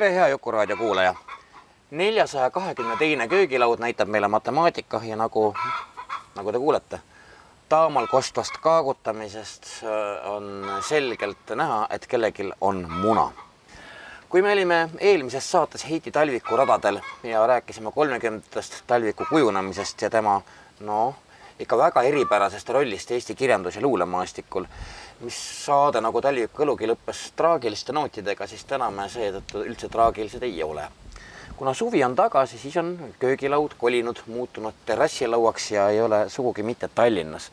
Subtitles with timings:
[0.00, 1.14] tere, hea Jukuraadio kuulaja.
[1.90, 5.54] neljasaja kahekümne teine köögilaud näitab meile matemaatika ja nagu,
[6.36, 7.00] nagu te kuulete,
[7.68, 13.30] taamal kostvast kaagutamisest äh, on selgelt näha, et kellelgi on muna.
[14.28, 20.40] kui me olime eelmises saates Heiti Talviku radadel ja rääkisime kolmekümnendatest Talviku kujunemisest ja tema
[20.80, 21.14] noh,
[21.58, 24.64] ikka väga eripärasest rollist Eesti kirjandus- ja luulemaastikul,
[25.20, 30.62] mis saade nagu Talviku õlugi lõppes traagiliste nootidega, siis täna me seetõttu üldse traagilised ei
[30.62, 30.88] ole.
[31.56, 36.88] kuna suvi on tagasi, siis on köögilaud kolinud, muutunud terrassilauaks ja ei ole sugugi mitte
[36.94, 37.50] Tallinnas,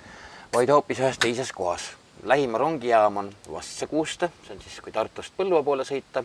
[0.53, 1.91] vaid hoopis ühes teises kohas.
[2.23, 6.23] lähim rongijaam on Vasse-Kuuste, see on siis, kui Tartust Põlva poole sõita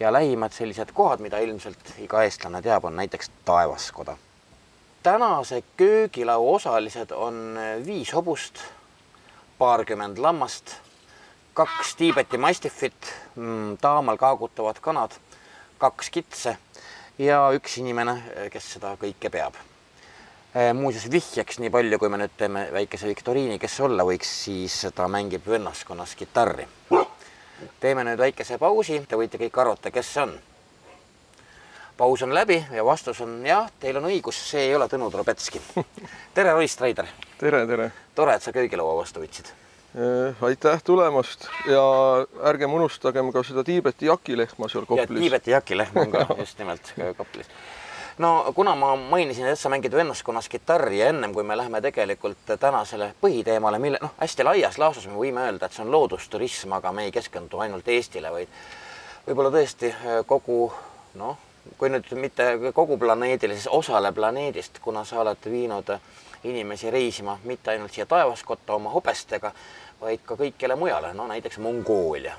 [0.00, 4.16] ja lähimad sellised kohad, mida ilmselt iga eestlane teab, on näiteks Taevaskoda
[5.02, 8.58] tänase köögilaua osalised on viis hobust,
[9.58, 10.76] paarkümmend lammast,
[11.54, 13.12] kaks Tiibeti mastifit,
[13.80, 15.16] taamal kaagutavad kanad,
[15.78, 16.56] kaks kitse
[17.18, 18.14] ja üks inimene,
[18.52, 19.58] kes seda kõike peab.
[20.74, 24.78] muuseas vihjeks nii palju, kui me nüüd teeme väikese viktoriini, kes see olla võiks, siis
[24.94, 26.68] ta mängib vennaskonnas kitarri.
[27.80, 30.38] teeme nüüd väikese pausi, te võite kõik arvata, kes see on
[31.98, 35.60] paus on läbi ja vastus on jah, teil on õigus, see ei ole Tõnu Trobetski.
[36.34, 37.10] tere, Roy Strider!
[37.40, 37.90] tere, tere!
[38.18, 39.50] Tore, et sa köögilaua vastu võtsid.
[40.42, 41.82] aitäh tulemast ja
[42.50, 45.20] ärgem unustagem ka seda Tiibeti jakilehma seal ja Koplis.
[45.20, 47.46] Tiibeti jakilehm on ka just nimelt Koplis.
[48.18, 52.54] no kuna ma mainisin, et sa mängid vennaskonnas kitarri ja ennem kui me läheme tegelikult
[52.60, 56.92] tänasele põhiteemale, mille noh, hästi laias laastus me võime öelda, et see on loodusturism, aga
[56.92, 58.50] me ei keskendu ainult Eestile, vaid
[59.26, 59.94] võib-olla tõesti
[60.26, 60.72] kogu
[61.14, 61.38] noh,
[61.78, 65.96] kui nüüd mitte kogu planeedile, siis osale planeedist, kuna sa oled viinud
[66.44, 69.52] inimesi reisima mitte ainult siia taevaskotta oma hobestega,
[70.00, 72.34] vaid ka kõikjale mujale, no näiteks Mongoolia.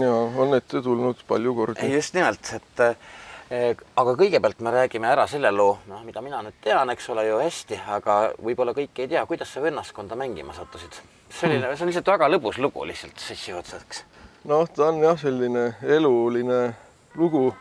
[0.00, 1.92] ja on ette tulnud palju kordi.
[1.94, 6.56] just nimelt, et eh, aga kõigepealt me räägime ära selle loo, noh, mida mina nüüd
[6.64, 11.02] tean, eks ole ju hästi, aga võib-olla kõik ei tea, kuidas sa vennaskonda mängima sattusid.
[11.30, 14.04] selline, see on lihtsalt väga lõbus lugu lihtsalt sissejuhatuseks.
[14.44, 16.74] noh, ta on jah, selline eluline
[17.16, 17.54] lugu.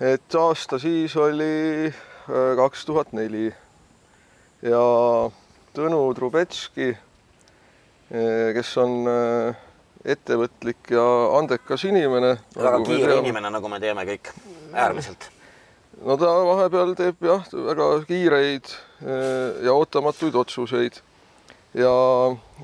[0.00, 1.92] et aasta siis oli
[2.56, 3.52] kaks tuhat neli
[4.62, 4.82] ja
[5.72, 6.90] Tõnu Trubetski,
[8.52, 9.60] kes on äh,
[10.04, 11.04] ettevõtlik ja
[11.38, 12.34] andekas inimene.
[12.56, 14.32] väga kiire inimene, nagu me teame kõik,
[14.74, 15.30] äärmiselt.
[16.04, 21.00] no ta vahepeal teeb jah, väga kiireid äh, ja ootamatuid otsuseid.
[21.74, 21.94] ja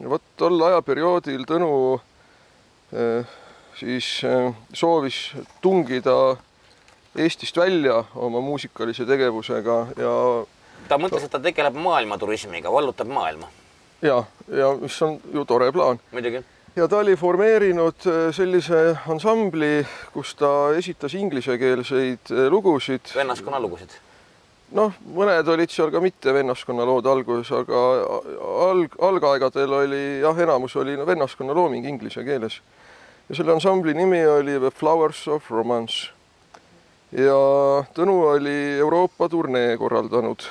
[0.04, 1.72] vot tol ajaperioodil Tõnu
[3.76, 4.06] siis
[4.72, 5.16] soovis
[5.60, 6.36] tungida
[7.18, 10.12] Eestist välja oma muusikalise tegevusega ja
[10.88, 13.48] ta mõtles, et ta tegeleb maailmaturismiga, vallutab maailma.
[14.02, 16.00] ja, ja mis on ju tore plaan.
[16.12, 16.42] muidugi.
[16.76, 23.14] ja ta oli formeerinud sellise ansambli, kus ta esitas inglisekeelseid lugusid.
[23.14, 23.96] vennaskonna lugusid.
[24.72, 27.84] noh, mõned olid seal ka mitte vennaskonna lood alguses, aga
[28.68, 32.60] alg, algaegadel oli jah, enamus oli no, vennaskonna looming inglise keeles.
[33.28, 36.08] ja selle ansambli nimi oli The Flowers of Romance.
[37.12, 37.36] ja
[37.94, 40.48] Tõnu oli Euroopa turnee korraldanud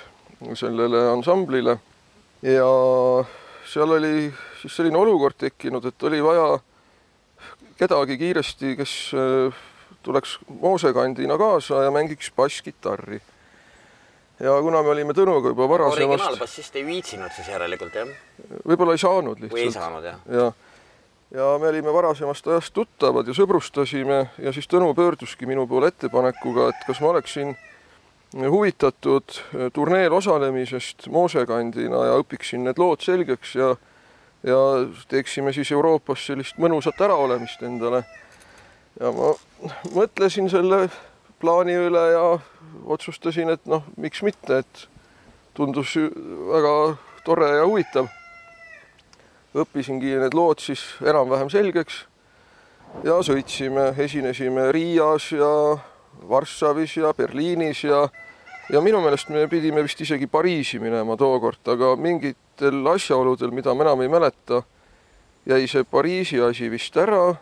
[0.54, 1.78] sellele ansamblile
[2.42, 2.68] ja
[3.66, 6.60] seal oli siis selline olukord tekkinud, et oli vaja
[7.78, 8.94] kedagi kiiresti, kes
[10.08, 13.22] tuleks moosekandina kaasa ja mängiks basskitarri.
[14.40, 18.10] ja kuna me olime Tõnuga juba varasemast originaalbassist ei viitsinud siis järelikult jah?
[18.70, 19.58] võib-olla ei saanud lihtsalt.
[19.58, 20.20] või ei saanud jah?
[20.30, 20.52] ja,
[21.40, 26.70] ja me olime varasemast ajast tuttavad ja sõbrustasime ja siis Tõnu pöörduski minu poole ettepanekuga,
[26.74, 27.58] et kas ma oleksin
[28.36, 29.38] huvitatud
[29.74, 33.76] turneel osalemisest moosekandina ja õpiksin need lood selgeks ja
[34.44, 34.58] ja
[35.08, 38.04] teeksime siis Euroopas sellist mõnusat äraolemist endale.
[39.00, 39.34] ja ma
[39.96, 40.90] mõtlesin selle
[41.40, 42.40] plaani üle ja
[42.86, 44.88] otsustasin, et noh, miks mitte, et
[45.54, 45.96] tundus
[46.52, 48.08] väga tore ja huvitav.
[49.58, 52.06] õppisingi need lood siis enam-vähem selgeks
[53.04, 55.78] ja sõitsime, esinesime Riias ja
[56.30, 58.08] Varssavis ja Berliinis ja
[58.70, 63.86] ja minu meelest me pidime vist isegi Pariisi minema tookord, aga mingitel asjaoludel, mida ma
[63.86, 64.62] enam ei mäleta,
[65.48, 67.38] jäi see Pariisi asi vist ära.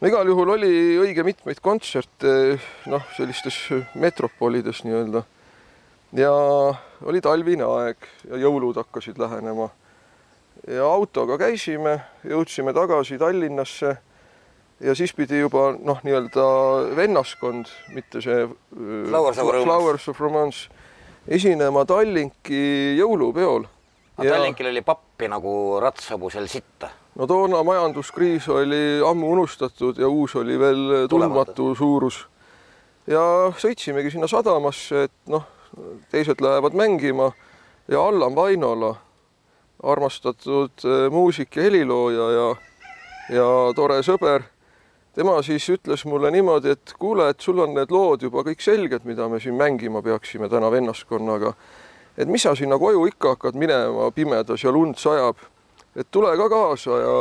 [0.00, 2.58] no igal juhul oli õige mitmeid kontserte,
[2.92, 3.56] noh, sellistes
[3.94, 5.24] metropolides nii-öelda.
[6.12, 6.32] ja
[7.04, 7.96] oli talvine aeg
[8.28, 9.70] ja jõulud hakkasid lähenema.
[10.68, 13.96] ja autoga käisime, jõudsime tagasi Tallinnasse
[14.80, 16.44] ja siis pidi juba noh, nii-öelda
[16.96, 18.50] vennaskond, mitte see äh,
[19.08, 19.64] Flowers Romance.
[19.64, 20.68] Flowers of Romance
[21.28, 23.66] esinema Tallinki jõulupeol.
[24.18, 26.90] aga Tallinkil oli pappi nagu ratsahobusel sitta.
[27.14, 32.26] no toona majanduskriis oli ammu unustatud ja uus oli veel tundmatu suurus.
[33.06, 35.46] ja sõitsimegi sinna sadamasse, et noh,
[36.10, 37.32] teised lähevad mängima
[37.88, 38.94] ja Allan Vainola,
[39.82, 42.46] armastatud äh, muusik ja helilooja ja,
[43.30, 44.44] ja tore sõber
[45.16, 49.06] tema siis ütles mulle niimoodi, et kuule, et sul on need lood juba kõik selged,
[49.08, 51.54] mida me siin mängima peaksime täna vennaskonnaga.
[52.16, 55.36] et mis sa sinna koju ikka hakkad minema pimedas ja lund sajab,
[55.96, 57.16] et tule ka kaasa ja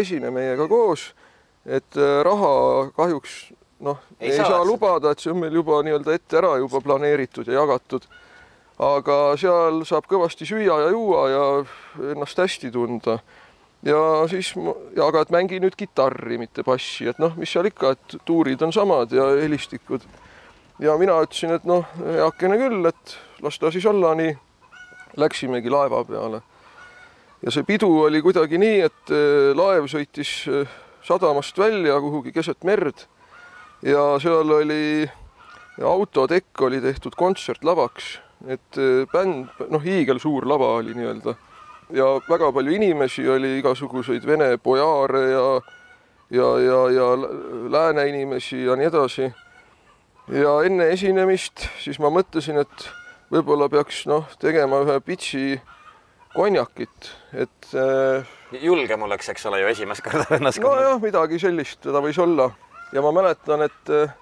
[0.00, 1.14] esine meiega koos.
[1.66, 5.82] et äh, raha kahjuks noh, ei, ei saa, saa lubada, et see on meil juba
[5.82, 8.04] nii-öelda ette ära juba planeeritud ja jagatud.
[8.78, 11.44] aga seal saab kõvasti süüa ja juua ja
[12.12, 13.18] ennast hästi tunda
[13.82, 14.52] ja siis,
[14.96, 18.62] ja aga et mängi nüüd kitarri, mitte bassi, et noh, mis seal ikka, et tuurid
[18.66, 20.02] on samad ja helistikud.
[20.78, 24.36] ja mina ütlesin, et noh, heakene küll, et las ta siis olla nii.
[25.18, 26.42] Läksimegi laeva peale.
[27.42, 30.68] ja see pidu oli kuidagi nii, et eh, laev sõitis eh,
[31.02, 33.06] sadamast välja kuhugi keset merd
[33.82, 35.08] ja seal oli
[35.82, 41.34] autotekk oli tehtud kontsertlavaks, et eh, bänd, noh, hiigelsuur lava oli nii-öelda
[41.94, 45.44] ja väga palju inimesi oli, igasuguseid vene bojaare ja
[46.30, 47.06] ja, ja, ja
[47.70, 49.32] lääne inimesi ja nii edasi.
[50.28, 52.88] ja enne esinemist siis ma mõtlesin, et
[53.32, 55.60] võib-olla peaks noh, tegema ühe pitsi
[56.34, 58.28] konjakit, et äh,
[58.60, 60.82] julgem oleks, eks ole ju esimest korda vennaskonnal.
[60.82, 62.50] nojah, midagi sellist teda võis olla
[62.92, 64.12] ja ma mäletan, et äh,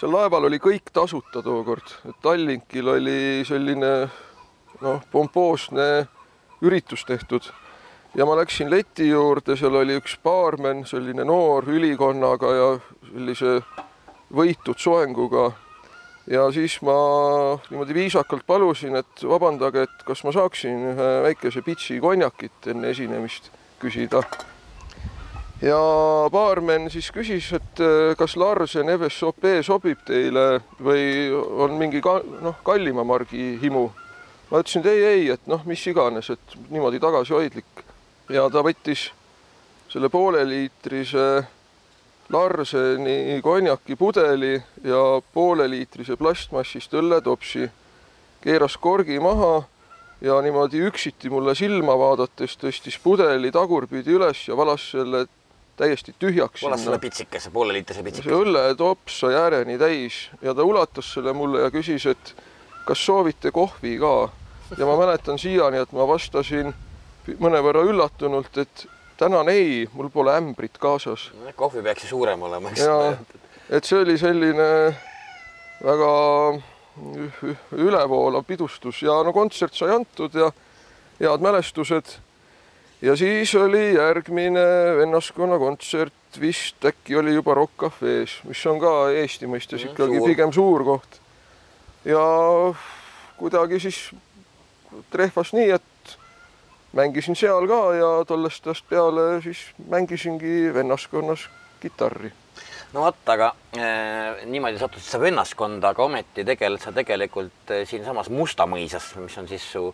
[0.00, 3.92] seal laeval oli kõik tasuta tookord, et Tallinkil oli selline
[4.80, 6.06] noh, pompoosne
[6.62, 7.50] üritus tehtud
[8.14, 12.68] ja ma läksin leti juurde, seal oli üks baarmen, selline noor ülikonnaga ja
[13.08, 13.58] sellise
[14.32, 15.52] võitud soenguga.
[16.26, 16.94] ja siis ma
[17.70, 23.50] niimoodi viisakalt palusin, et vabandage, et kas ma saaksin ühe väikese pitsi konjakit enne esinemist
[23.80, 24.22] küsida.
[25.62, 25.80] ja
[26.30, 32.60] baarmen siis küsis, et eh, kas Larsen FSOP sobib teile või on mingi ka, noh,
[32.64, 33.88] kallima margi himu
[34.52, 37.84] ma ütlesin, et ei, ei, et noh, mis iganes, et niimoodi tagasihoidlik.
[38.28, 39.08] ja ta võttis
[39.92, 41.26] selle pooleliitrise
[42.32, 44.54] Larseni konjaki pudeli
[44.84, 45.00] ja
[45.34, 47.66] pooleliitrise plastmassist õlletopsi,
[48.44, 49.62] keeras korgi maha
[50.20, 55.26] ja niimoodi üksiti mulle silma vaadates tõstis pudeli tagurpidi üles ja valas selle
[55.76, 56.62] täiesti tühjaks.
[56.62, 58.30] valas selle pitsikese, pooleliitrise pitsikese.
[58.30, 62.34] see õlletops sai ääreni täis ja ta ulatas selle mulle ja küsis, et
[62.86, 64.14] kas soovite kohvi ka
[64.78, 66.72] ja ma mäletan siiani, et ma vastasin
[67.38, 68.86] mõnevõrra üllatunult, et
[69.20, 71.30] tänan ei, mul pole ämbrit kaasas.
[71.56, 72.80] kohvi peaks ju suurem olema, eks.
[72.80, 73.16] ja,
[73.70, 74.68] et see oli selline
[75.82, 76.12] väga
[77.72, 80.50] ülevoolav pidustus ja no kontsert sai antud ja
[81.20, 82.18] head mälestused.
[83.02, 84.64] ja siis oli järgmine
[84.98, 90.28] vennaskonna kontsert, vist äkki oli juba Rock Cafe's, mis on ka Eesti mõistes ikkagi suur.
[90.28, 91.20] pigem suur koht.
[92.04, 92.26] ja
[93.38, 94.10] kuidagi siis
[95.10, 96.16] trehvas nii, et
[96.92, 101.48] mängisin seal ka ja tollest ajast peale siis mängisingi vennaskonnas
[101.80, 102.32] kitarri.
[102.92, 108.28] no vot, aga äh, niimoodi sattusid sa vennaskonda, aga ometi tegeled sa tegelikult äh, siinsamas
[108.28, 109.86] Mustamõisas, mis on siis su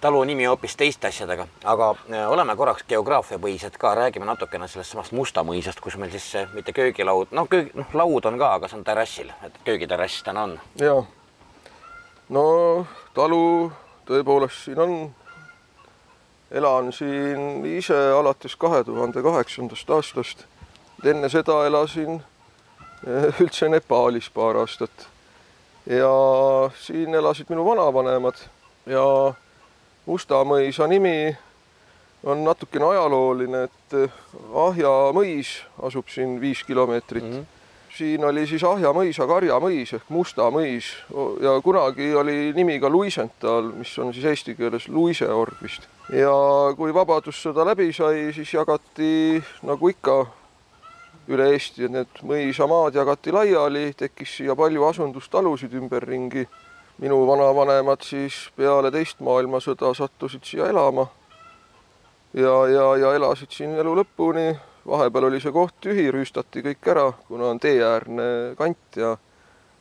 [0.00, 5.14] talu nimi hoopis teiste asjadega, aga äh, oleme korraks geograafiapõhised ka, räägime natukene sellest samast
[5.16, 8.80] Mustamõisast, kus meil siis äh, mitte köögilaud, no köög, noh, laud on ka, aga see
[8.80, 10.58] on terrassil, et köögiterrass täna on.
[10.82, 10.98] ja,
[12.34, 12.46] no
[13.16, 13.72] talu
[14.06, 14.96] tõepoolest siin on.
[16.50, 20.44] elan siin ise alates kahe tuhande kaheksandast aastast.
[21.04, 22.20] enne seda elasin
[23.06, 25.08] eh, üldse Nepaalis paar aastat.
[25.86, 26.12] ja
[26.80, 28.46] siin elasid minu vanavanemad
[28.86, 29.34] ja
[30.06, 31.36] Musta mõisa nimi
[32.22, 34.12] on natukene ajalooline, et
[34.54, 37.32] Ahja mõis asub siin viis kilomeetrit mm.
[37.32, 37.55] -hmm
[37.96, 40.92] siin oli siis Ahja mõisa karjamõis ehk Musta mõis
[41.42, 45.88] ja kunagi oli nimi ka Luisenthal, mis on siis eesti keeles luiseorg vist.
[46.12, 46.32] ja
[46.76, 50.18] kui Vabadussõda läbi sai, siis jagati nagu ikka
[51.26, 56.46] üle Eesti, et need mõisamaad jagati laiali, tekkis siia palju asundustalusid ümberringi.
[56.98, 61.08] minu vanavanemad siis peale teist maailmasõda sattusid siia elama.
[62.34, 64.56] ja, ja, ja elasid siin elu lõpuni.
[64.86, 68.28] Vahepeal oli see koht tühi, rüüstati kõik ära, kuna on teeäärne
[68.58, 69.16] kant ja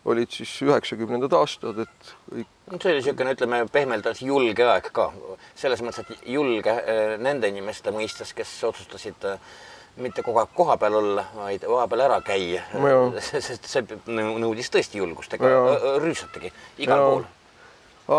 [0.05, 5.11] olid siis üheksakümnendad aastad, et kõik see oli niisugune, ütleme pehmelt öeldes julge aeg ka.
[5.55, 9.39] selles mõttes, et julge äh, nende inimeste mõistes, kes otsustasid äh,
[10.01, 12.63] mitte kogu aeg kohapeal olla, vaid vahepeal ära käia.
[13.19, 15.51] sest see nõudis tõesti julgust, ega
[16.03, 17.05] rüüstatigi igal ja.
[17.11, 17.23] pool.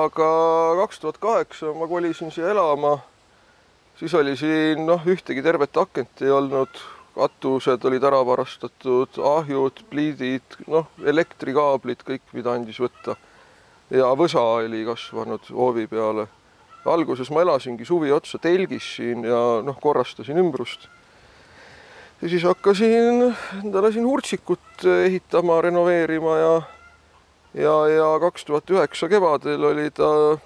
[0.03, 0.31] aga
[0.83, 2.99] kaks tuhat kaheksa ma kolisin siia elama.
[4.01, 6.81] Siis oli siin noh, ühtegi tervet akent ei olnud
[7.17, 13.17] katused olid ära varastatud, ahjud, pliidid, noh, elektrikaablid, kõik, mida andis võtta.
[13.91, 16.27] ja võsa oli kasvanud hoovi peale.
[16.85, 20.89] alguses ma elasingi suvi otsa telgis siin ja noh, korrastasin ümbrust.
[22.21, 26.63] ja siis hakkasin endale siin hurtsikut ehitama, renoveerima ja
[27.55, 30.37] ja, ja kaks tuhat üheksa kevadel oli ta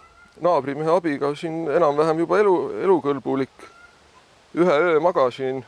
[0.40, 3.68] naabrimehe abiga siin enam-vähem juba elu, elukõlbulik.
[4.54, 5.64] ühe öö magasin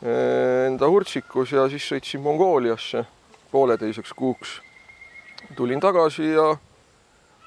[0.00, 3.02] Eh, enda hurtsikus ja siis sõitsin Mongooliasse
[3.52, 4.60] pooleteiseks kuuks.
[5.56, 6.56] tulin tagasi ja,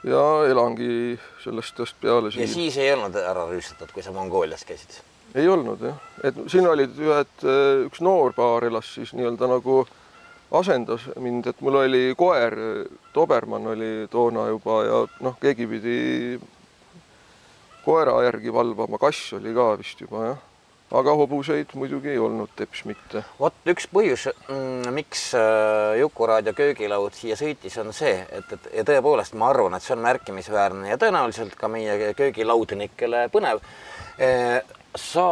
[0.05, 2.45] ja elangi sellest ajast peale siin.
[2.45, 4.99] ja siis ei olnud ära rüüstatud, kui sa Mongoolias käisid?
[5.33, 9.87] ei olnud jah, et siin olid ühed, eh, üks noor paar elas siis nii-öelda nagu
[10.53, 12.55] asendas mind, et mul oli koer,
[13.15, 15.99] Dobermann oli toona juba ja noh, keegi pidi
[17.83, 20.41] koera järgi valvama, kass oli ka vist juba jah
[20.93, 23.23] aga hobuseid muidugi ei olnud teps mitte.
[23.39, 28.85] vot üks põhjus mm,, miks äh, Jukuraadio köögilaud siia sõitis, on see, et, et ja
[28.87, 33.63] tõepoolest ma arvan, et see on märkimisväärne ja tõenäoliselt ka meie köögilaudnikele põnev
[34.21, 34.29] e,
[34.95, 35.25] sa,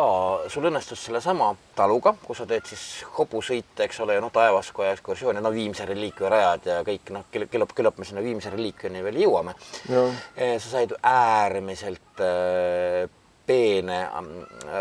[0.50, 5.41] sul õnnestus sellesama taluga, kus sa teed siis hobusõite, eks ole, ja noh, taevaskoja ekskursiooni,
[5.44, 9.56] no Viimse reliikvia rajad ja kõik noh, küllap, küllap me sinna Viimse reliikviani veel jõuame.
[9.88, 13.10] Sa said äärmiselt äh,
[13.46, 14.30] peene ähm,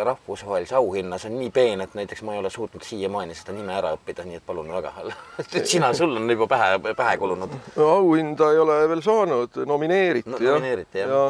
[0.04, 3.74] rahvusvahelise auhinna, see on nii peen, et näiteks ma ei ole suutnud siiamaani seda nime
[3.76, 4.92] ära õppida, nii et palun väga.
[5.72, 7.88] sina, sul on juba pähe, pähe kulunud no,.
[7.88, 11.24] auhinda ei ole veel saanud, nomineeriti no, nomineeriti jah ja,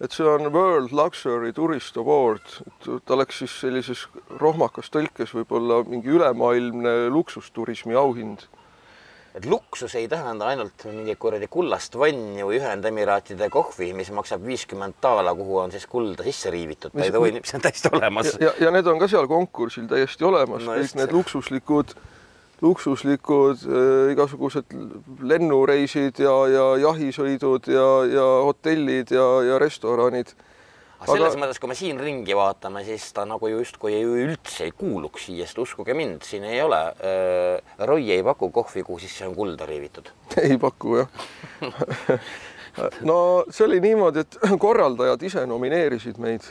[0.00, 4.04] et see on World Luxury Tourist Award, ta oleks siis sellises
[4.38, 8.46] rohmakas tõlkes võib-olla mingi ülemaailmne luksusturismi auhind.
[9.38, 14.96] Et luksus ei tähenda ainult mingit kuradi kullast vanni või Ühendemiraatide kohvi, mis maksab viiskümmend
[15.02, 18.32] daala, kuhu on siis kulda sisse riivitud, ta ei tohi, see on täiesti olemas.
[18.40, 20.64] ja, ja need on ka seal konkursil täiesti olemas.
[20.66, 21.94] No, kõik need luksuslikud,
[22.64, 24.74] luksuslikud äh, igasugused
[25.22, 30.34] lennureisid ja, ja jahisõidud ja, ja hotellid ja, ja restoranid
[30.98, 31.40] aga selles aga...
[31.44, 35.62] mõttes, kui me siin ringi vaatame, siis ta nagu justkui üldse ei kuuluks siia, sest
[35.62, 40.10] uskuge mind, siin ei ole äh,, Roy ei paku kohvi, kuhu sisse on kulda riivitud.
[40.44, 41.18] ei paku jah
[43.08, 43.18] no
[43.50, 46.46] see oli niimoodi, et korraldajad ise nomineerisid meid.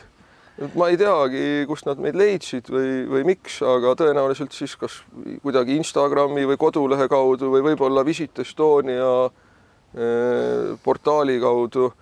[0.74, 5.00] Ma ei teagi, kust nad meid leidsid või, või miks, aga tõenäoliselt siis kas
[5.44, 11.92] kuidagi Instagrami või kodulehe kaudu või võib-olla Visit Estonia äh, portaali kaudu.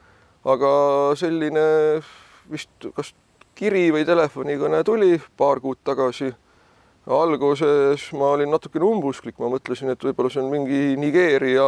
[0.46, 0.70] aga
[1.18, 1.66] selline
[2.50, 3.12] vist kas
[3.58, 6.32] kiri või telefonikõne tuli paar kuud tagasi.
[7.06, 11.66] Alguses ma olin natukene umbusklik, ma mõtlesin, et võib-olla see on mingi Nigeeria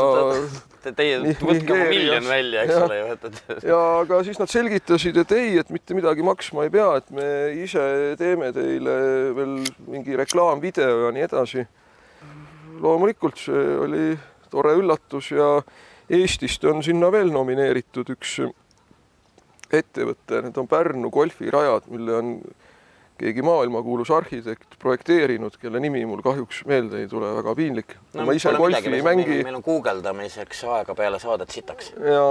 [0.83, 0.93] Te,.
[0.99, 5.35] Teie võtke oma miljon välja, eks ole ju, et ja aga siis nad selgitasid, et
[5.37, 7.85] ei, et mitte midagi maksma ei pea, et me ise
[8.19, 8.97] teeme teile
[9.37, 9.55] veel
[9.87, 11.67] mingi reklaamvideo ja nii edasi.
[12.83, 14.09] loomulikult see oli
[14.51, 15.59] tore üllatus ja
[16.09, 18.39] Eestist on sinna veel nomineeritud üks
[19.69, 22.31] ettevõte, need on Pärnu golfirajad, mille on
[23.19, 28.27] keegi maailmakuulus arhitekt projekteerinud, kelle nimi mul kahjuks meelde ei tule, väga piinlik no,.
[28.29, 29.41] ma ise golfi ei mängi.
[29.47, 31.93] meil on guugeldamiseks aega peale saadet sitaks.
[31.99, 32.27] ja,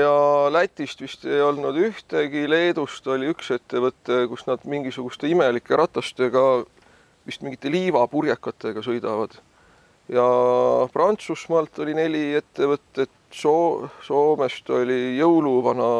[0.00, 0.12] ja
[0.52, 6.46] Lätist vist ei olnud ühtegi, Leedust oli üks ettevõte, kus nad mingisuguste imelike ratastega,
[7.26, 9.34] vist mingite liivapurjekatega sõidavad.
[10.12, 10.28] ja
[10.94, 15.90] Prantsusmaalt oli neli ettevõtet, Soo-, Soomest oli jõuluvana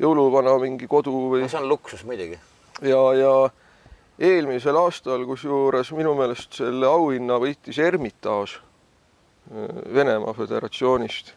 [0.00, 1.44] jõuluvana mingi kodu või.
[1.44, 2.38] no see on luksus muidugi.
[2.82, 3.34] Ja, ja
[4.18, 11.34] eelmisel aastal, kusjuures minu meelest selle auhinna võitis Ermitaaž äh, Venemaa Föderatsioonist.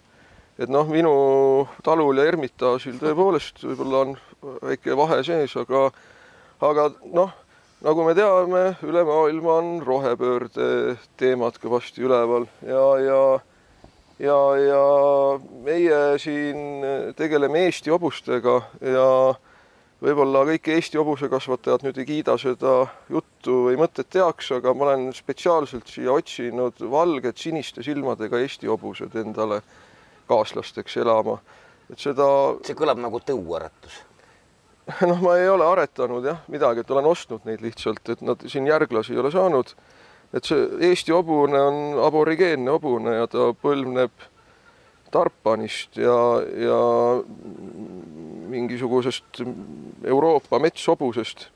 [0.58, 4.16] et noh, minu talul ja Ermitaažil tõepoolest võib-olla on
[4.64, 5.90] väike vahe sees, aga,
[6.62, 7.34] aga noh,
[7.86, 13.22] nagu me teame, üle maailma on rohepöörde teemad kõvasti üleval ja, ja
[14.20, 14.84] ja, ja
[15.66, 16.82] meie siin
[17.18, 19.10] tegeleme Eesti hobustega ja
[20.04, 22.74] võib-olla kõik Eesti hobusekasvatajad nüüd ei kiida seda
[23.10, 29.16] juttu või mõtet heaks, aga ma olen spetsiaalselt siia otsinud valged siniste silmadega Eesti hobused
[29.18, 29.62] endale
[30.30, 31.40] kaaslasteks elama.
[31.92, 32.28] et seda,
[32.68, 34.02] see kõlab nagu tõuaretus.
[35.10, 38.68] noh, ma ei ole aretanud jah midagi, et olen ostnud neid lihtsalt, et nad siin
[38.68, 39.74] järglasi ei ole saanud.
[40.34, 44.12] et see Eesti hobune on aborigeenne hobune ja ta põlvneb
[45.12, 46.18] tarpanist ja,
[46.68, 46.80] ja
[48.48, 49.42] mingisugusest
[50.04, 51.48] Euroopa metshobusest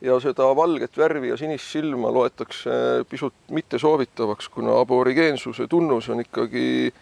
[0.00, 6.92] ja seda valget värvi ja sinist silma loetakse pisut mittesoovitavaks, kuna aborigeensuse tunnus on ikkagi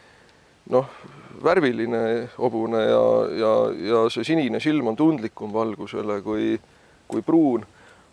[0.74, 0.90] noh,
[1.44, 3.04] värviline hobune ja,
[3.38, 3.52] ja,
[3.90, 6.56] ja see sinine silm on tundlikum valgusele kui,
[7.08, 7.66] kui pruun.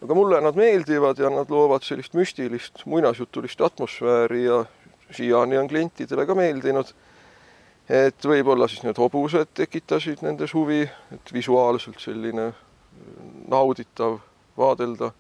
[0.06, 4.66] aga mulle nad meeldivad ja nad loovad sellist müstilist muinasjutulist atmosfääri ja
[5.12, 6.92] siiani on klientidele ka meeldinud
[7.90, 12.52] et võib-olla siis need hobused tekitasid nendes huvi, et visuaalselt selline
[13.52, 14.20] nauditav
[14.58, 15.12] vaadelda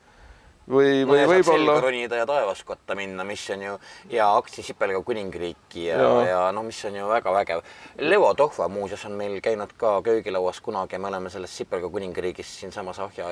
[0.69, 3.75] või no, või võib-olla ronida ja taevaskotta minna, mis on ju
[4.13, 7.61] ja aktsisipelga kuningriiki ja, ja, ja no mis on ju väga vägev.
[8.01, 12.59] Leo Tohva muuseas on meil käinud ka köögilauas kunagi ja me oleme sellest Sipelga kuningriigist
[12.61, 13.29] siinsamas Ahja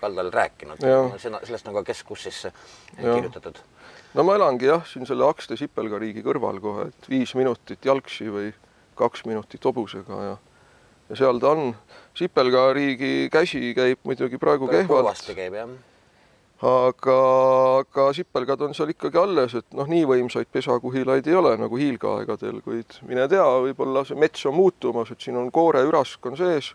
[0.00, 0.80] kaldal rääkinud.
[1.18, 2.52] Seda, sellest on ka Keskussisse
[2.96, 3.60] kirjutatud.
[4.14, 8.52] no ma elangi jah, siin selle Akste sipelgariigi kõrval kohe, et viis minutit jalgsi või
[8.98, 10.36] kaks minutit hobusega ja
[11.08, 11.76] ja seal ta on.
[12.18, 15.70] sipelgariigi käsi käib muidugi praegu kehvalt, kurvasti käib jah.
[16.62, 17.18] Aga,
[17.80, 22.60] aga sipelgad on seal ikkagi alles, et noh, nii võimsaid pesakuhilaid ei ole nagu hiilgeaegadel,
[22.64, 26.72] kuid mine tea, võib-olla see mets on muutumas, et siin on kooreürask on sees,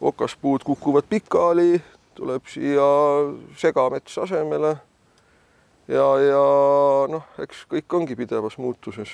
[0.00, 1.76] okaspuud kukuvad pikali,
[2.16, 2.86] tuleb siia
[3.60, 4.72] segamets asemele
[5.88, 6.44] ja, ja
[7.12, 9.12] noh, eks kõik ongi pidevas muutuses.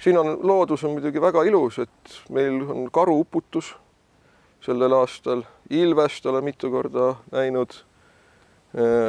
[0.00, 3.74] siin on, loodus on muidugi väga ilus, et meil on karuuputus
[4.64, 7.72] sellel aastal, ilvest olen mitu korda näinud.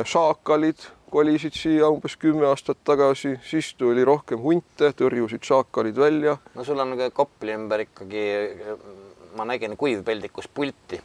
[0.05, 0.84] Šaakalid
[1.15, 6.38] kolisid siia umbes kümme aastat tagasi, siis tuli rohkem hunte, tõrjusid šaakalid välja.
[6.55, 8.25] no sul on Kopli ümber ikkagi,
[9.35, 11.00] ma nägin kuivpeldikus pulti,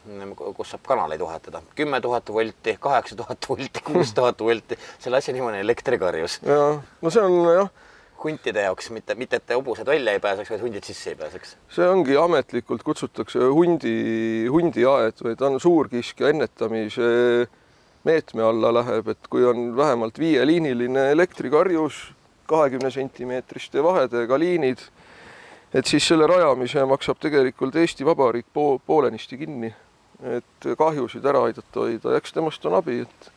[0.55, 1.61] kus saab kanaleid vahetada.
[1.75, 6.41] kümme tuhat volti, kaheksa tuhat volti, kuus tuhat volti, selle asja nimi on elektrikarjus.
[6.43, 7.71] ja no see on jah
[8.21, 11.55] huntide jaoks, mitte, mitte et hobused välja ei pääseks, vaid hundid sisse ei pääseks.
[11.73, 13.95] see ongi ametlikult kutsutakse hundi,
[14.51, 17.09] hundiaed või ta on suurkiskja ennetamise
[18.03, 22.11] meetme alla läheb, et kui on vähemalt viieliiniline elektrikarjus,
[22.49, 24.81] kahekümne sentimeetriste vahedega liinid,
[25.73, 29.73] et siis selle rajamise maksab tegelikult Eesti Vabariik pool, poolenisti kinni,
[30.21, 33.29] et kahjusid ära aidata hoida eks temast on abi, et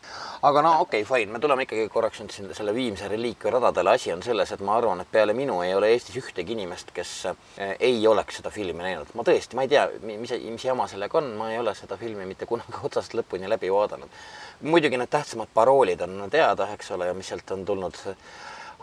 [0.45, 3.95] aga no okei okay,, fine, me tuleme ikkagi korraks nüüd siin selle Viimse reliikvia radadele.
[3.97, 7.13] asi on selles, et ma arvan, et peale minu ei ole Eestis ühtegi inimest, kes
[7.33, 9.15] eh, ei oleks seda filmi näinud.
[9.15, 12.29] ma tõesti, ma ei tea, mis, mis jama sellega on, ma ei ole seda filmi
[12.29, 14.21] mitte kunagi otsast lõpuni läbi vaadanud.
[14.63, 18.03] muidugi need tähtsamad paroolid on teada, eks ole, ja mis sealt on tulnud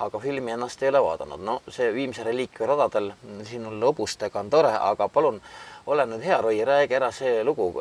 [0.01, 1.43] aga filmi ennast ei ole vaadanud.
[1.45, 3.11] no see Viimse reliikvia radadel,
[3.45, 5.41] siin on hobustega on tore, aga palun
[5.87, 7.71] ole nüüd hea, Roy, räägi ära see lugu,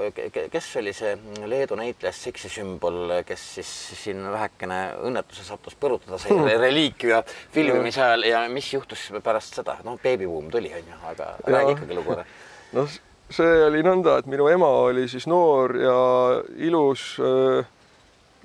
[0.52, 1.12] kes oli see
[1.50, 3.72] Leedu näitlejast seksisümbol, kes siis
[4.04, 9.98] siin vähekene õnnetuse sattus põrutada sai reliikvia filmimise ajal ja mis juhtus pärast seda, noh,
[10.02, 11.52] beebibuum tuli, onju, aga Ja.
[11.58, 12.24] räägi ikkagi lugu ära.
[12.78, 12.88] noh,
[13.30, 15.98] see oli nõnda, et minu ema oli siis noor ja
[16.56, 17.68] ilus äh,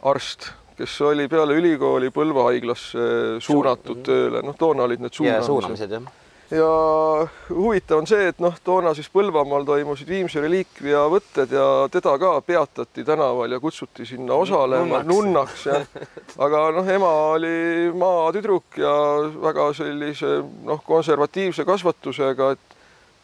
[0.04, 5.48] arst, kes oli peale ülikooli Põlva haiglasse suunatud tööle, noh, toona olid need ja suunamised.
[5.48, 6.14] suunamised jah.
[6.52, 12.14] Ja huvitav on see, et noh, toona siis Põlvamaal toimusid Viimsi reliikvia võtted ja teda
[12.22, 15.10] ka peatati tänaval ja kutsuti sinna osalema Nunnaks.
[15.10, 15.80] nunnaks ja
[16.46, 18.94] aga noh, ema oli maatüdruk ja
[19.42, 22.76] väga sellise noh, konservatiivse kasvatusega, et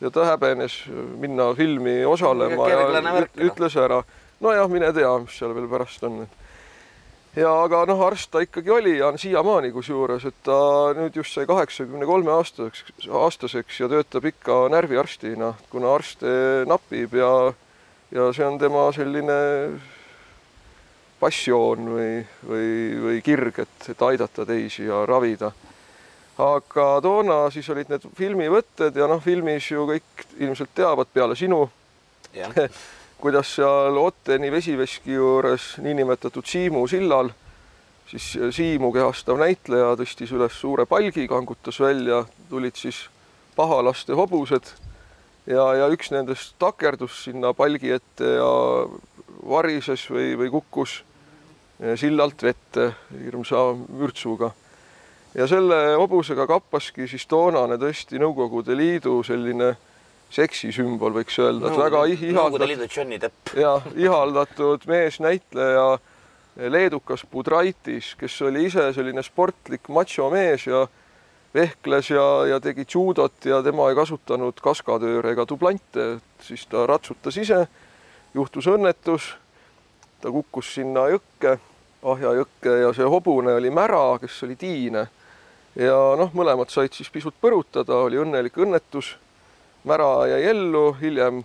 [0.02, 0.82] ja ta häbenes
[1.22, 3.24] minna filmi osalema ja noh.
[3.38, 4.02] ütles ära.
[4.42, 6.24] nojah, mine tea, mis seal veel pärast on
[7.36, 10.58] ja aga noh, arst ta ikkagi oli ja on siiamaani kusjuures, et ta
[10.98, 16.36] nüüd just sai kaheksakümne kolme aastaseks, aastaseks ja töötab ikka närviarstina, kuna arste
[16.67, 17.32] napib ja,
[18.12, 19.39] ja see on tema selline
[21.22, 22.13] passioon või,
[22.48, 22.70] või,
[23.02, 25.52] või kirg, et, et aidata teisi ja ravida.
[26.41, 31.67] aga toona siis olid need filmivõtted ja noh, filmis ju kõik ilmselt teavad peale sinu
[33.22, 37.30] kuidas seal Otteni vesiveski juures niinimetatud Siimu sillal
[38.12, 43.06] siis Siimu kehastav näitleja tõstis üles suure palgi, kangutas välja, tulid siis
[43.56, 44.74] pahalaste hobused
[45.48, 48.52] ja, ja üks nendest takerdus sinna palgi ette ja
[49.48, 51.02] varises või, või kukkus
[51.98, 54.52] sillalt vette hirmsa mürtsuga.
[55.34, 59.76] ja selle hobusega kappaski siis toonane tõesti Nõukogude Liidu selline
[60.32, 62.72] seksisümbol, võiks öelda, et Nõukogude- väga Nõukogude ihaldatud
[63.63, 66.00] ja ihaldatud meesnäitleja
[66.72, 70.86] leedukas Budraitis, kes oli ise selline sportlik machomees ja
[71.54, 77.38] vehkles ja, ja tegi judot ja tema ei kasutanud kaskadööre ega dublante, siis ta ratsutas
[77.38, 77.65] ise,
[78.34, 79.34] juhtus õnnetus,
[80.22, 81.60] ta kukkus sinna jõkke,
[82.02, 85.04] Ahja jõkke ja see hobune oli mära, kes oli tiine.
[85.76, 89.12] ja noh, mõlemad said siis pisut põrutada, oli õnnelik õnnetus.
[89.84, 91.44] Mära jäi ellu, hiljem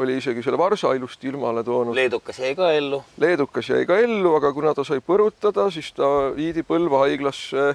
[0.00, 1.94] oli isegi selle varsa ilusti ilmale toonud.
[1.94, 3.02] leedukas jäi ka ellu.
[3.18, 7.74] leedukas jäi ka ellu, aga kuna ta sai põrutada, siis ta viidi Põlva haiglasse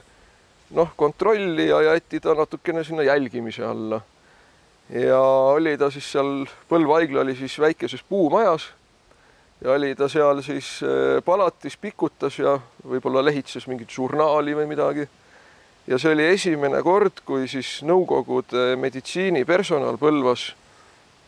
[0.75, 4.01] noh, kontrolli ja jäeti ta natukene sinna jälgimise alla.
[4.89, 5.21] ja
[5.57, 8.69] oli ta siis seal, Põlva haigla oli siis väikeses puumajas
[9.63, 15.07] ja oli ta seal siis eh, palatis, pikutas ja võib-olla lehitses mingit žurnaali või midagi.
[15.87, 20.49] Ja see oli esimene kord, kui siis Nõukogude meditsiinipersonal Põlvas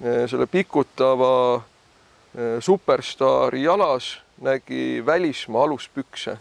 [0.02, 6.38] eh, selle pikutava eh, superstaari jalas nägi välismaa aluspükse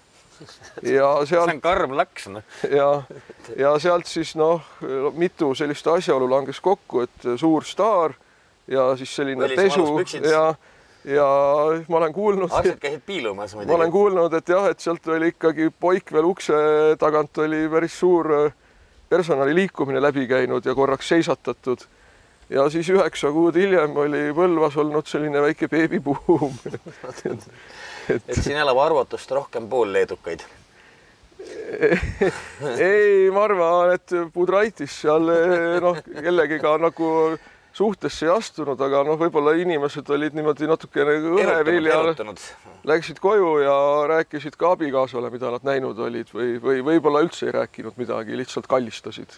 [0.82, 2.44] ja see sealt on karm laks, noh.
[2.70, 2.90] ja,
[3.56, 4.64] ja sealt siis noh,
[5.16, 8.16] mitu sellist asjaolu langes kokku, et suur staar
[8.68, 10.48] ja siis selline Välismaa pesu ja,
[11.06, 11.26] ja
[11.88, 13.92] ma olen kuulnud, algselt käisid piilumas ma olen muidugi.
[13.92, 16.56] kuulnud, et jah, et sealt oli ikkagi poik veel ukse
[16.98, 18.56] tagant oli päris suur äh,
[19.08, 21.86] personali liikumine läbi käinud ja korraks seisatatud.
[22.50, 26.54] ja siis üheksa kuud hiljem oli Põlvas olnud selline väike beebibuum.
[28.28, 30.42] et siin elab arvatust rohkem pool leedukaid.
[32.90, 37.10] ei, ma arvan, et Budraitis seal eh, noh, kellegiga nagu
[37.76, 42.08] suhtesse ei astunud, aga noh, võib-olla inimesed olid niimoodi natukene õheviljal,
[42.88, 43.76] läksid koju ja
[44.08, 48.68] rääkisid ka abikaasale, mida nad näinud olid või, või võib-olla üldse ei rääkinud midagi, lihtsalt
[48.70, 49.36] kallistasid.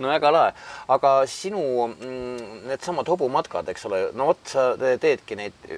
[0.00, 0.56] no väga lahe,
[0.96, 5.72] aga sinu mm, needsamad hobumatkad, eks ole, no vot sa te- teedki neid,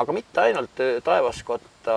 [0.00, 1.96] aga mitte ainult äh, taevaskotta,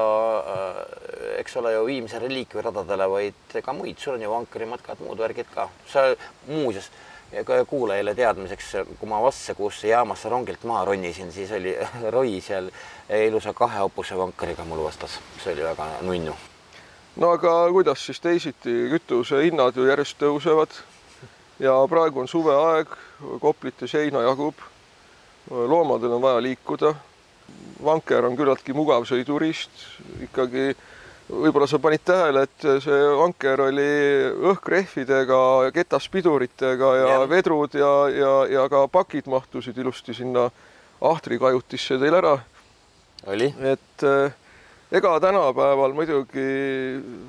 [1.39, 5.69] eks ole ju Viimse reliikviradadele, vaid ka muid, sul on ju vankrimatkad, muud värgid ka.
[5.89, 6.11] sa
[6.51, 6.91] muuseas
[7.67, 11.77] kuulajale teadmiseks, kui ma Vastsekuusse jaamasse rongilt maha ronisin, siis oli
[12.15, 12.69] Roi seal
[13.27, 16.35] ilusa kahe hobuse vankriga mul vastas, see oli väga nunnu.
[17.15, 20.73] no aga kuidas siis teisiti, kütusehinnad ju järjest tõusevad.
[21.59, 22.87] Ja praegu on suveaeg,
[23.41, 24.55] Koplite seina jagub,
[25.49, 26.93] loomadel on vaja liikuda,
[27.83, 29.83] vanker on küllaltki mugav sõiduriist,
[30.23, 30.71] ikkagi
[31.29, 33.89] võib-olla sa panid tähele, et see vanker oli
[34.51, 35.39] õhkrehvidega,
[35.75, 40.49] ketaspiduritega ja, ja vedrud ja, ja, ja ka pakid mahtusid ilusti sinna
[41.01, 42.37] ahtrikajutisse teil ära
[43.27, 43.53] oli?
[43.59, 44.31] et eh,
[44.91, 46.47] ega tänapäeval muidugi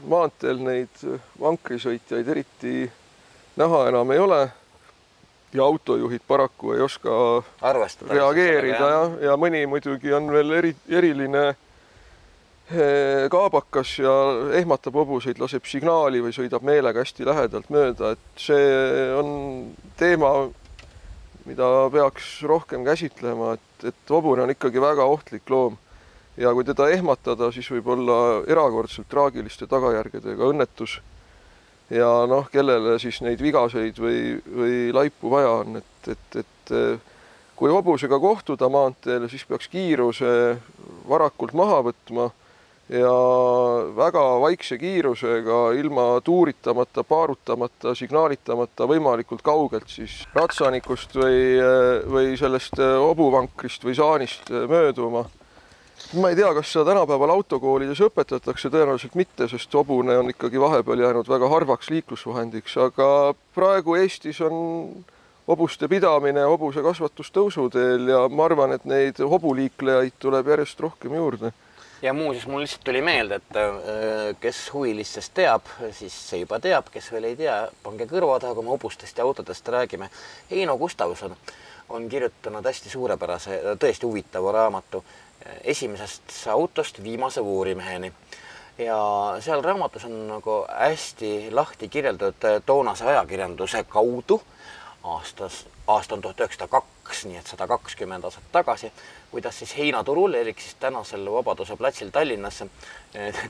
[0.09, 1.05] maanteel neid
[1.41, 2.75] vankrisõitjaid eriti
[3.61, 4.41] näha enam ei ole.
[5.53, 7.11] ja autojuhid paraku ei oska
[7.61, 8.15] arvestada.
[8.15, 11.57] reageerida jah, ja mõni muidugi on veel eri, eriline
[13.33, 14.13] kaabakas ja
[14.61, 19.31] ehmatab hobuseid, laseb signaali või sõidab meelega hästi lähedalt mööda, et see on
[19.99, 20.31] teema,
[21.49, 25.79] mida peaks rohkem käsitlema, et, et hobune on ikkagi väga ohtlik loom
[26.41, 28.17] ja kui teda ehmatada, siis võib olla
[28.49, 31.01] erakordselt traagiliste tagajärgedega õnnetus.
[31.91, 37.01] ja noh, kellele siis neid vigaseid või, või laipu vaja on, et, et, et eh,
[37.57, 40.31] kui hobusega kohtuda maanteel, siis peaks kiiruse
[41.09, 42.31] varakult maha võtma
[42.91, 43.17] ja
[43.97, 51.43] väga vaikse kiirusega, ilma tuuritamata, paarutamata, signaalitamata võimalikult kaugelt siis ratsanikust või,
[52.11, 55.27] või sellest hobuvankrist või saanist mööduma
[56.19, 61.05] ma ei tea, kas seda tänapäeval autokoolides õpetatakse, tõenäoliselt mitte, sest hobune on ikkagi vahepeal
[61.05, 63.09] jäänud väga harvaks liiklusvahendiks, aga
[63.55, 65.05] praegu Eestis on
[65.49, 71.53] hobuste pidamine, hobuse kasvatus tõusuteel ja ma arvan, et neid hobuliiklejaid tuleb järjest rohkem juurde.
[72.03, 76.89] Ja muuseas, mul lihtsalt tuli meelde, et äh, kes huvilistest teab, siis see juba teab,
[76.93, 80.11] kes veel ei tea, pange kõrva taha, kui me hobustest ja autodest räägime.
[80.51, 81.37] Heino Gustavson
[81.89, 85.05] on kirjutanud hästi suurepärase, tõesti huvitava raamatu
[85.65, 88.13] esimesest autost viimase voorimeheni
[88.79, 88.99] ja
[89.41, 94.41] seal raamatus on nagu hästi lahti kirjeldatud toonase ajakirjanduse kaudu
[95.05, 96.89] aastas, aasta on tuhat üheksasada kaks,
[97.29, 98.91] nii et sada kakskümmend aastat tagasi,
[99.31, 102.63] kuidas siis heinaturul, elik siis tänasel Vabaduse platsil Tallinnas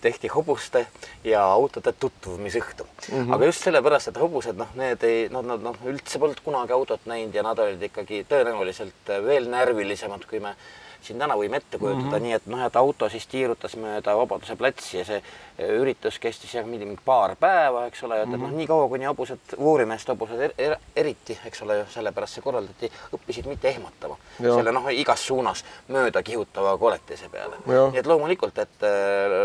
[0.00, 0.86] tehti hobuste
[1.24, 3.14] ja autode tutvumisõhtu mm.
[3.14, 3.34] -hmm.
[3.34, 7.06] aga just sellepärast, et hobused, noh, need ei, nad, nad noh, üldse polnud kunagi autot
[7.06, 10.56] näinud ja nad olid ikkagi tõenäoliselt veel närvilisemad, kui me
[11.02, 12.22] siin täna võime ette kujutada mm -hmm.
[12.22, 15.22] nii, et noh, et auto siis tiirutas mööda Vabaduse platsi ja see
[15.80, 18.42] üritus kestis jah, mingi paar päeva, eks ole, et mm -hmm.
[18.42, 22.92] noh, nii kaua kuni hobused, voorimeeste hobused er, er, eriti, eks ole, sellepärast see korraldati,
[23.14, 24.54] õppisid mitte ehmatama ja.
[24.54, 27.56] selle noh, igas suunas mööda kihutava koletise peale.
[27.66, 28.86] nii et loomulikult, et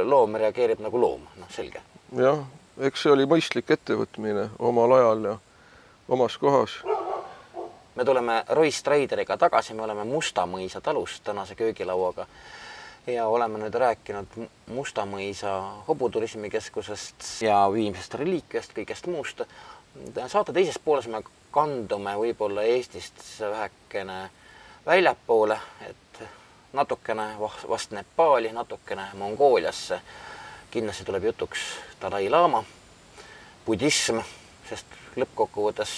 [0.04, 1.82] loom reageerib nagu loom, noh, selge.
[2.18, 2.46] jah,
[2.80, 5.38] eks see oli mõistlik ettevõtmine omal ajal ja
[6.08, 6.80] omas kohas
[7.96, 12.28] me tuleme Royce Traderiga tagasi, me oleme Mustamõisa talust tänase köögilauaga
[13.08, 14.38] ja oleme nüüd rääkinud
[14.74, 15.54] Mustamõisa
[15.88, 19.42] hobuturismikeskusest ja viimsest reliikviast, kõigest muust.
[20.28, 24.30] saate teises pooles me kandume võib-olla Eestist vähekene
[24.86, 26.24] väljapoole, et
[26.74, 27.28] natukene
[27.70, 30.02] vast Nepaali, natukene Mongooliasse.
[30.72, 31.60] kindlasti tuleb jutuks
[32.02, 32.64] Dalai-laama,
[33.66, 34.20] budism,
[34.70, 35.94] sest lõppkokkuvõttes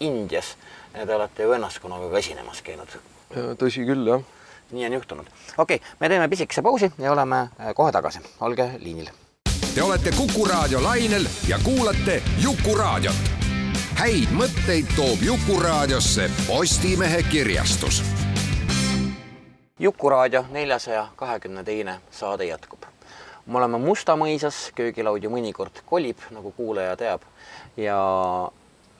[0.00, 0.56] Indias
[1.06, 2.88] te olete ju vennaskonnaga ka esinemas käinud.
[3.58, 4.22] tõsi küll, jah.
[4.70, 5.26] nii on juhtunud.
[5.58, 8.20] okei okay,, me teeme pisikese pausi ja oleme äh, kohe tagasi.
[8.40, 9.10] olge liinil.
[9.74, 13.14] Te olete Kuku raadio lainel ja kuulate Jukuraadiot.
[13.98, 18.02] häid mõtteid toob Jukuraadiosse Postimehe kirjastus.
[19.78, 22.84] jukuraadio neljasaja kahekümne teine saade jätkub.
[23.46, 27.22] me oleme Mustamõisas, köögilaud ju mõnikord kolib, nagu kuulaja teab
[27.76, 27.98] ja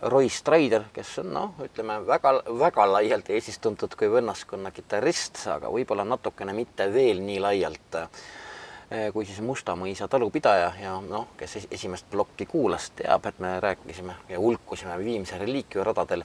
[0.05, 6.05] Roy Strider, kes on noh, ütleme väga-väga laialt Eestis tuntud kui vennaskonna kitarrist, aga võib-olla
[6.05, 12.45] natukene mitte veel nii laialt eh, kui siis Mustamõisa talupidaja ja noh, kes esimest plokki
[12.51, 16.25] kuulas, teab, et me rääkisime ja hulkusime Viimse reliikvia radadel.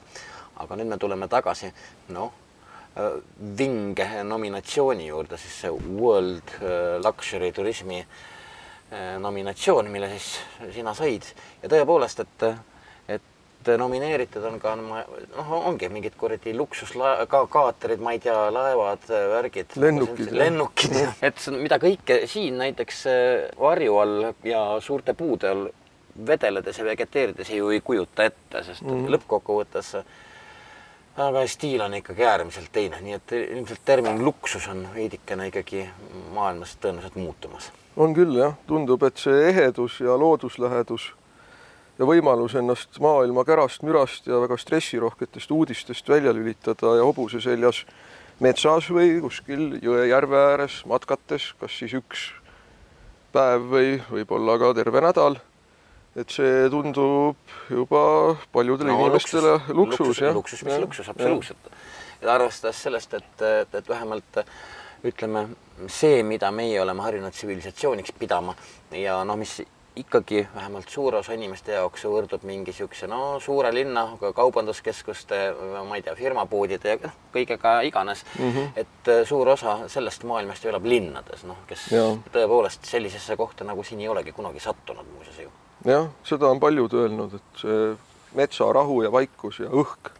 [0.60, 1.72] aga nüüd me tuleme tagasi
[2.12, 2.34] noh,
[2.96, 3.16] eh,
[3.56, 8.04] vinge nominatsiooni juurde, siis see World eh, Luxury Turismi
[9.22, 10.40] nominatsioon, mille siis
[10.74, 11.22] sina said
[11.62, 12.44] ja tõepoolest, et
[13.60, 19.76] et nomineeritud on ka noh, ongi mingid kuradi luksuska-, kaatrid, ma ei tea, laevad, värgid.
[19.76, 20.32] lennukid.
[20.32, 25.68] lennukid, et mida kõike siin näiteks äh, varju all ja suurte puude all
[26.26, 29.14] vedeledes ja vegeteerides ju ei kujuta ette, sest mm -hmm.
[29.14, 29.94] lõppkokkuvõttes
[31.20, 35.88] aga stiil on ikkagi äärmiselt teine, nii et ilmselt termin luksus on veidikene ikkagi
[36.34, 37.72] maailmas tõenäoliselt muutumas.
[37.96, 41.12] on küll jah, tundub, et see ehedus ja looduslähedus
[42.00, 47.82] ja võimalus ennast maailma kärast mürast ja väga stressirohketest uudistest välja lülitada ja hobuse seljas
[48.40, 52.30] metsas või kuskil jõe-järve ääres matkates, kas siis üks
[53.34, 55.36] päev või võib-olla ka terve nädal.
[56.16, 57.36] et see tundub
[57.70, 60.34] juba paljudele no, inimestele luksus, luksus, luksus, jah.
[60.34, 61.68] luksus, mis luksus, absoluutselt.
[62.22, 64.40] ja arvestades sellest, et, et, et vähemalt
[65.04, 65.44] ütleme,
[65.86, 68.56] see, mida meie oleme harjunud tsivilisatsiooniks pidama
[68.90, 69.60] ja noh, mis
[69.96, 75.38] ikkagi vähemalt suur osa inimeste jaoks võrdub mingi niisuguse no suure linna kaubanduskeskuste,
[75.88, 78.52] ma ei tea, firmapoodide ja noh, kõigega iganes mm.
[78.52, 78.68] -hmm.
[78.76, 82.04] et äh, suur osa sellest maailmast elab linnades, noh, kes ja.
[82.32, 85.50] tõepoolest sellisesse kohta nagu siin ei olegi kunagi sattunud muuseas ju.
[85.84, 87.92] jah, seda on paljud öelnud, et see
[88.34, 90.14] metsarahu ja vaikus ja õhk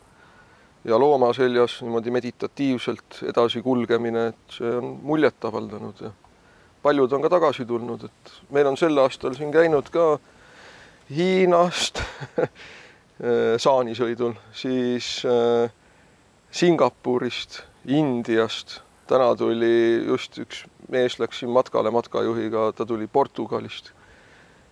[0.84, 6.10] ja looma seljas niimoodi meditatiivselt edasi kulgemine, et see on muljet avaldanud ja
[6.82, 10.18] paljud on ka tagasi tulnud, et meil on sel aastal siin käinud ka
[11.10, 12.00] Hiinast
[13.64, 15.72] saanisõidul, siis äh,
[16.50, 23.92] Singapurist, Indiast, täna tuli just üks mees läks siin matkale matkajuhiga, ta tuli Portugalist.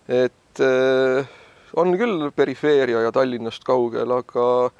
[0.07, 1.27] et äh,
[1.75, 4.71] on küll perifeeria ja Tallinnast kaugel, aga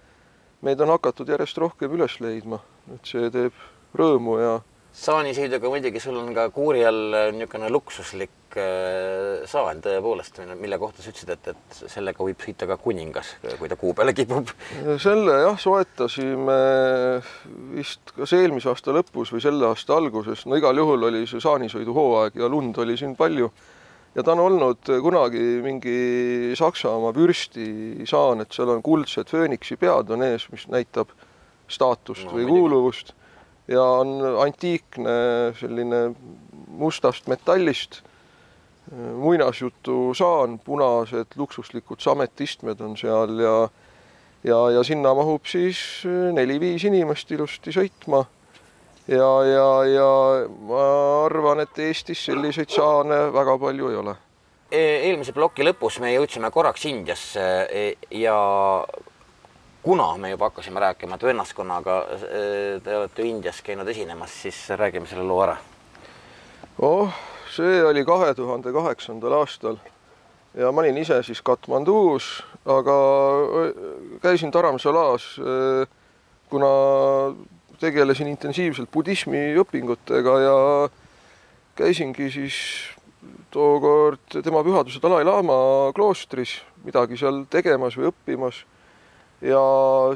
[0.65, 2.59] meid on hakatud järjest rohkem üles leidma,
[2.93, 3.53] et see teeb
[3.95, 4.55] rõõmu ja
[4.95, 11.03] saanisõiduga muidugi sul on ka kuuri all äh, niisugune luksuslik äh, saan tõepoolest, mille kohta
[11.03, 14.49] sa ütlesid, et, et sellega võib sõita ka kuningas, kui ta kuu peale kipub.
[15.01, 16.57] selle jah, soetasime
[17.75, 21.93] vist kas eelmise aasta lõpus või selle aasta alguses, no igal juhul oli see saanisõidu
[21.95, 23.51] hooaeg ja lund oli siin palju.
[24.17, 30.25] ja ta on olnud kunagi mingi Saksamaa vürstisaan, et seal on kuldsed fööniksi pead on
[30.25, 31.13] ees, mis näitab
[31.69, 33.13] staatust no, või kuuluvust
[33.69, 35.15] ja on antiikne
[35.59, 36.09] selline
[36.67, 38.01] mustast metallist
[38.95, 43.55] muinasjutusaan, punased luksuslikud sametistmed on seal ja
[44.43, 45.79] ja, ja sinna mahub siis
[46.33, 48.23] neli-viis inimest ilusti sõitma.
[49.07, 50.09] ja, ja, ja
[50.69, 50.81] ma
[51.25, 54.15] arvan, et Eestis selliseid saane väga palju ei ole
[54.71, 57.85] e, eelmise ploki lõpus me jõudsime korraks Indiasse e,
[58.21, 58.37] ja
[59.83, 65.07] kuna me juba hakkasime rääkima, et vennaskonnaga äh, te olete Indias käinud esinemas, siis räägime
[65.07, 65.57] selle loo ära.
[66.81, 67.13] oh,
[67.55, 69.79] see oli kahe tuhande kaheksandal aastal
[70.57, 72.97] ja ma olin ise siis Katmandus, aga
[73.63, 75.87] äh, käisin Taramsalas, äh,
[76.49, 76.69] kuna
[77.79, 80.55] tegelesin intensiivselt budismi õpingutega ja
[81.79, 82.55] käisingi siis
[83.53, 88.63] tookord tema pühaduse Dalai-laama kloostris midagi seal tegemas või õppimas.
[89.41, 89.61] Ja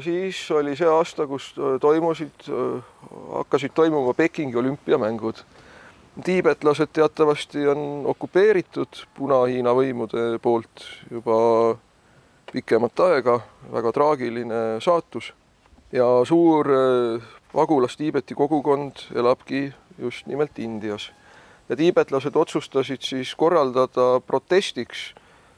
[0.04, 2.48] siis oli see aasta, kus toimusid,
[3.32, 5.44] hakkasid toimuma Pekingi olümpiamängud.
[6.24, 11.38] tiibetlased teatavasti on okupeeritud Puna-Hiina võimude poolt juba
[12.52, 13.40] pikemat aega,
[13.72, 15.32] väga traagiline saatus.
[15.92, 16.68] Ja suur
[17.52, 21.10] pagulas-Tiibeti kogukond elabki just nimelt Indias.
[21.68, 25.14] Ja tiibetlased otsustasid siis korraldada protestiks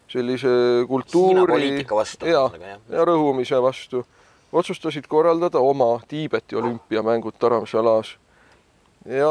[0.09, 0.49] sellise
[0.89, 1.85] kultuuri
[2.27, 2.45] ja,
[2.91, 4.05] ja rõhumise vastu,
[4.53, 8.17] otsustasid korraldada oma Tiibeti olümpiamängud Taramsalas.
[9.05, 9.31] ja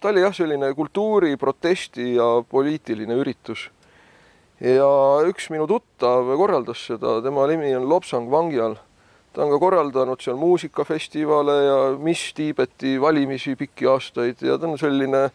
[0.00, 3.70] ta oli jah, selline kultuuri, protesti ja poliitiline üritus.
[4.60, 4.88] ja
[5.26, 8.76] üks minu tuttav korraldas seda, tema nimi on Lobsang Vangyal.
[9.32, 14.78] ta on ka korraldanud seal muusikafestivale ja Miss Tiibeti valimisi pikki aastaid ja ta on
[14.78, 15.30] selline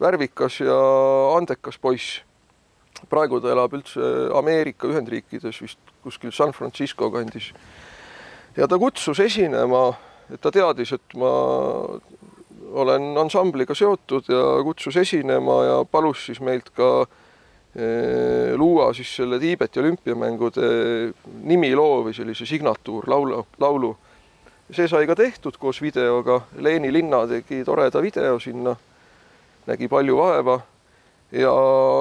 [0.00, 0.78] värvikas ja
[1.36, 2.25] andekas poiss.
[3.10, 4.00] Praegu ta elab üldse
[4.36, 7.52] Ameerika Ühendriikides vist kuskil San Francisco kandis.
[8.56, 9.90] ja ta kutsus esinema,
[10.32, 11.32] et ta teadis, et ma
[12.76, 17.06] olen ansambliga seotud ja kutsus esinema ja palus siis meilt ka
[17.76, 20.70] eh, luua siis selle Tiibeti olümpiamängude
[21.42, 23.96] nimiloo või sellise signatuurlaulu, laulu.
[24.70, 28.74] see sai ka tehtud koos videoga, Leeni linna tegi toreda video sinna
[29.66, 30.58] nägi palju vaeva
[31.32, 31.52] ja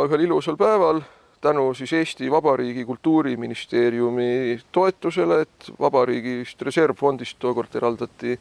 [0.06, 1.02] ühel ilusal päeval
[1.42, 8.38] tänu siis Eesti Vabariigi Kultuuriministeeriumi toetusele, et vabariigist reservfondist tookord eraldati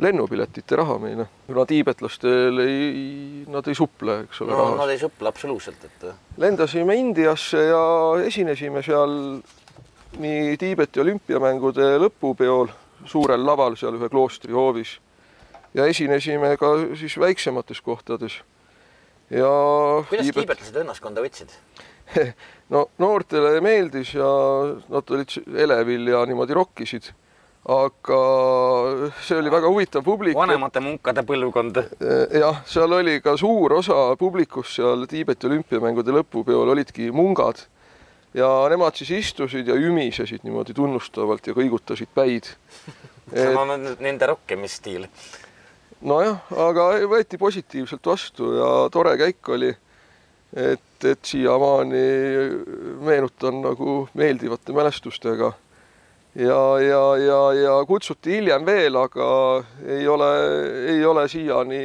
[0.00, 4.54] lennupiletite raha meile, kuna tiibetlastel ei, nad ei suple, eks ole.
[4.56, 6.06] no nad ei suple absoluutselt, et.
[6.38, 7.82] lendasime Indiasse ja
[8.24, 9.12] esinesime seal
[10.22, 12.70] nii Tiibeti olümpiamängude lõpupeol
[13.08, 14.96] suurel laval seal ühe kloostri hoovis
[15.74, 18.40] ja esinesime ka siis väiksemates kohtades.
[19.32, 19.52] Ja
[20.08, 20.42] kuidas tiibet...
[20.42, 21.56] tiibetlased õnnaskonda võtsid?
[22.72, 24.28] No noortele meeldis ja
[24.88, 27.10] nad olid elevil ja niimoodi rokkisid,
[27.68, 28.20] aga
[29.20, 30.32] see oli väga huvitav publik.
[30.38, 31.82] vanemate munkade põlvkond.
[31.82, 37.60] Eh, jah, seal oli ka suur osa publikust seal Tiibeti olümpiamängude lõpupeol olidki mungad.
[38.32, 42.48] Ja nemad siis istusid ja ümisesid niimoodi tunnustavalt ja kõigutasid päid.
[43.32, 43.52] Et....
[43.52, 43.64] no
[44.00, 45.04] nende rokkimisstiil
[46.06, 46.38] nojah,
[46.68, 49.72] aga võeti positiivselt vastu ja tore käik oli.
[50.52, 52.00] et, et siiamaani
[53.00, 55.52] meenutan nagu meeldivate mälestustega.
[56.34, 60.30] ja, ja, ja, ja kutsuti hiljem veel, aga ei ole,
[60.92, 61.80] ei ole siiani,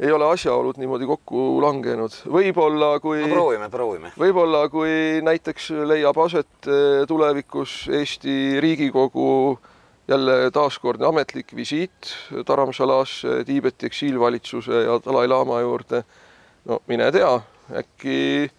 [0.00, 2.16] ei ole asjaolud niimoodi kokku langenud.
[2.26, 4.14] võib-olla kui no proovime, proovime.
[4.18, 9.58] võib-olla kui näiteks leiab aset eh, tulevikus Eesti Riigikogu
[10.08, 12.14] jälle taaskordne ametlik visiit
[12.46, 16.04] Taramsalasse, Tiibeti eksiilvalitsuse ja Dalai-laama juurde.
[16.64, 17.40] no mine tea,
[17.76, 18.50] äkki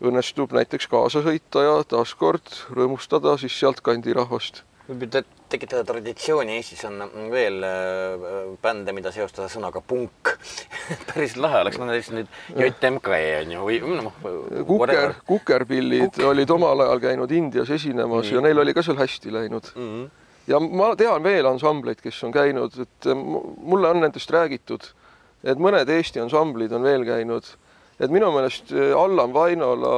[0.00, 4.62] õnnestub näiteks kaasa sõita ja taaskord rõõmustada siis sealtkandi rahvast.
[4.88, 8.24] võib ju tekitada traditsiooni, Eestis on veel äh,
[8.62, 10.32] bände, mida seostada sõnaga punk
[11.10, 14.16] päris lahe oleks, no näiteks nüüd JMK on ju või noh.
[14.66, 18.34] Kuker, kukerpillid olid omal ajal käinud Indias esinemas mm.
[18.34, 19.86] ja neil oli ka seal hästi läinud mm.
[19.86, 20.19] -hmm
[20.50, 24.90] ja ma tean veel ansambleid, kes on käinud, et mulle on nendest räägitud,
[25.46, 27.48] et mõned Eesti ansamblid on veel käinud,
[28.00, 29.96] et minu meelest eh, Allan Vainola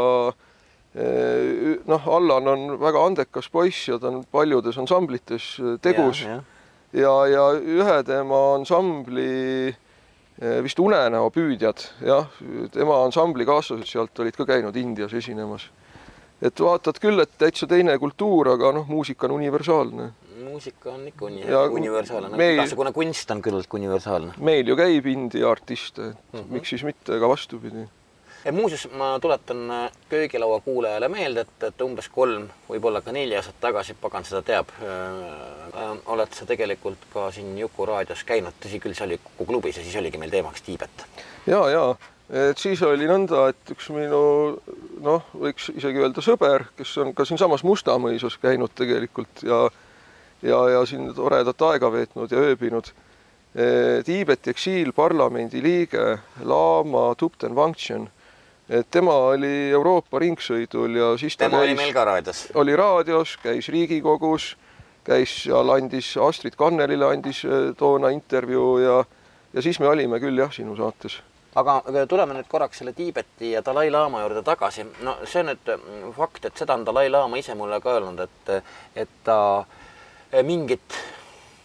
[0.94, 6.40] eh, noh, Allan on väga andekas poiss ja ta on paljudes ansamblites eh, tegus ja,
[6.92, 7.04] ja.
[7.04, 9.30] ja, ja ühe tema ansambli
[10.64, 12.24] vist Unenäo püüdjad, jah,
[12.74, 15.68] tema ansambli kaaslased sealt olid ka käinud Indias esinemas.
[16.42, 20.08] et vaatad küll, et täitsa teine kultuur, aga noh, muusika on universaalne
[20.52, 24.36] muusika on ikka uni ja universaalne meil..., igasugune kunst on küllaltki universaalne.
[24.50, 26.54] meil ju käib indie artiste, et mm -hmm.
[26.58, 27.88] miks siis mitte ka vastupidi.
[28.52, 33.60] muuseas, ma tuletan äh, köögilaua kuulajale meelde, et, et umbes kolm, võib-olla ka neli aastat
[33.60, 34.88] tagasi, pagan seda teab äh,,
[35.82, 39.76] äh, oled sa tegelikult ka siin Juku raadios käinud, tõsi küll, see oli Kuku klubis
[39.76, 41.06] ja siis oligi meil teemaks Tiibet.
[41.46, 41.84] ja, ja
[42.32, 44.22] et siis oli nõnda, et üks minu
[45.04, 49.66] noh, võiks isegi öelda sõber, kes on ka siinsamas Mustamõisas käinud tegelikult ja
[50.42, 52.92] ja, ja siin toredat aega veetnud ja ööbinud.
[54.04, 58.08] Tiibeti eksiilparlamendi liige Lama Tupten Wangchen,
[58.68, 62.46] et tema oli Euroopa ringsõidul ja siis ta tema käis, oli meil ka raadios.
[62.54, 64.54] oli raadios, käis Riigikogus,
[65.04, 69.04] käis seal, andis Astrid Kannelile andis eh, toona intervjuu ja
[69.52, 71.18] ja siis me olime küll jah, sinu saates
[71.54, 74.86] aga tuleme nüüd korraks selle Tiibeti ja Dalai-laama juurde tagasi.
[75.04, 78.64] no see on nüüd mm, fakt, et seda on Dalai-laama ise mulle ka öelnud, et,
[78.96, 79.81] et ta äh,
[80.42, 80.96] mingit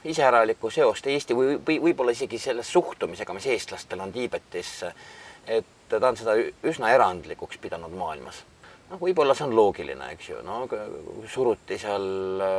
[0.07, 4.93] iseäralikku seost Eesti või, või võib-olla isegi selle suhtumisega, mis eestlastel on Tiibetisse.
[5.47, 8.43] et ta on seda üsna erandlikuks pidanud maailmas.
[8.89, 10.67] noh, võib-olla see on loogiline, eks ju, no
[11.27, 12.57] suruti seal äh,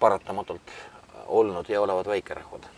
[0.00, 0.72] paratamatult
[1.26, 2.68] olnud ja olevad väikerahvad.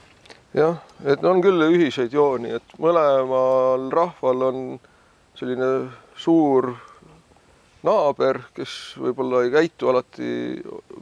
[0.55, 4.65] jah, et on küll ühiseid jooni, et mõlemal rahval on
[5.35, 5.71] selline
[6.17, 6.75] suur
[7.85, 10.29] naaber, kes võib-olla ei käitu alati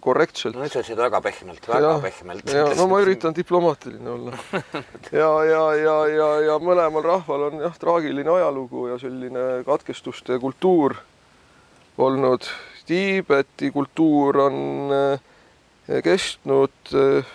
[0.03, 0.57] korrektselt.
[0.59, 2.51] no ütlesid väga pehmelt, väga ja, pehmelt.
[2.51, 4.39] ja no ma üritan diplomaatiline olla.
[5.21, 10.99] ja, ja, ja, ja, ja mõlemal rahval on jah, traagiline ajalugu ja selline katkestuste kultuur
[12.03, 12.51] olnud.
[12.87, 14.57] Tiibeti kultuur on
[14.97, 17.33] eh, kestnud äh,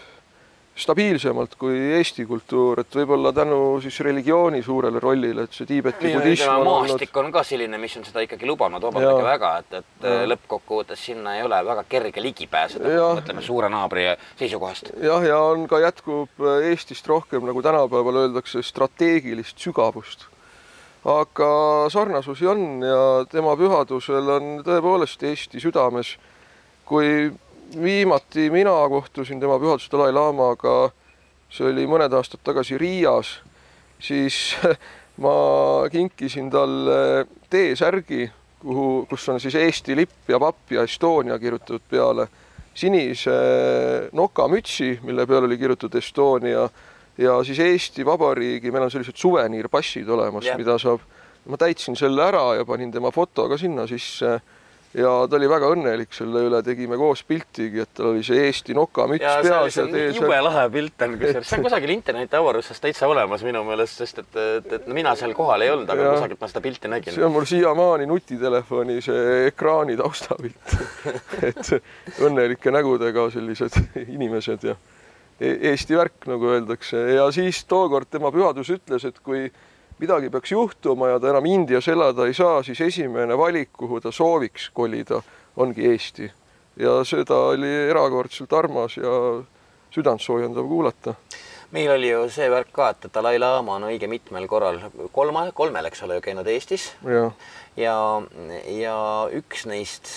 [0.78, 6.51] stabiilsemalt kui Eesti kultuur, et võib-olla tänu siis religiooni suurele rollile, et see Tiibeti budism
[6.53, 7.32] on maastik olnud...
[7.32, 10.28] on ka selline, mis on seda ikkagi lubanud, vabandage väga, et, et ja.
[10.34, 14.05] lõppkokkuvõttes sinna ei ole väga kerge ligi pääseda, mõtleme suure naabri
[14.38, 14.93] seisukohast.
[15.01, 20.28] jah, ja on ka jätkub Eestist rohkem, nagu tänapäeval öeldakse, strateegilist sügavust.
[21.07, 21.49] aga
[21.89, 23.01] sarnasusi on ja
[23.32, 26.17] tema pühadusel on tõepoolest Eesti südames,
[26.86, 27.32] kui
[27.76, 30.89] viimati mina kohtusin tema pühadus Dalai-laamaga,
[31.49, 33.38] see oli mõned aastad tagasi Riias,
[33.99, 34.55] siis
[35.24, 35.36] ma
[35.91, 38.28] kinkisin talle T-särgi,
[38.61, 42.28] kuhu, kus on siis Eesti lipp ja papp ja Estonia kirjutatud peale,
[42.78, 43.38] sinise
[44.13, 46.68] nokamütsi, mille peal oli kirjutatud Estonia
[47.18, 51.01] ja siis Eesti Vabariigi, meil on sellised suveniirpassid olemas yeah., mida saab,
[51.47, 54.38] ma täitsin selle ära ja panin tema foto ka sinna sisse
[54.95, 58.75] ja ta oli väga õnnelik selle üle, tegime koos piltigi, et tal oli see Eesti
[58.77, 59.77] nokamüts peas
[60.15, 61.49] jube lahe pilt on, kusjuures.
[61.49, 65.35] See on kusagil interneti avaruses täitsa olemas minu meelest, sest et, et, et mina seal
[65.38, 67.15] kohal ei olnud, aga ja, kusagilt ma seda pilti nägin.
[67.17, 70.75] see on mul siiamaani nutitelefoni see ekraani taustapilt.
[71.47, 73.75] Et õnnelike nägudega sellised
[74.07, 74.75] inimesed ja
[75.39, 79.47] e-, Eesti värk, nagu öeldakse, ja siis tookord tema pühadus ütles, et kui
[80.00, 84.12] midagi peaks juhtuma ja ta enam Indias elada ei saa, siis esimene valik, kuhu ta
[84.12, 85.22] sooviks kolida,
[85.58, 86.32] ongi Eesti.
[86.78, 89.14] ja seda oli erakordselt armas ja
[89.91, 91.16] südantsoojendav kuulata
[91.72, 94.80] meil oli ju see värk ka, et Dalai-laama on õige mitmel korral,
[95.16, 96.89] kolma, kolmel, eks ole käinud Eestis.
[97.04, 98.04] ja,
[98.72, 98.98] ja
[99.36, 100.12] üks neist,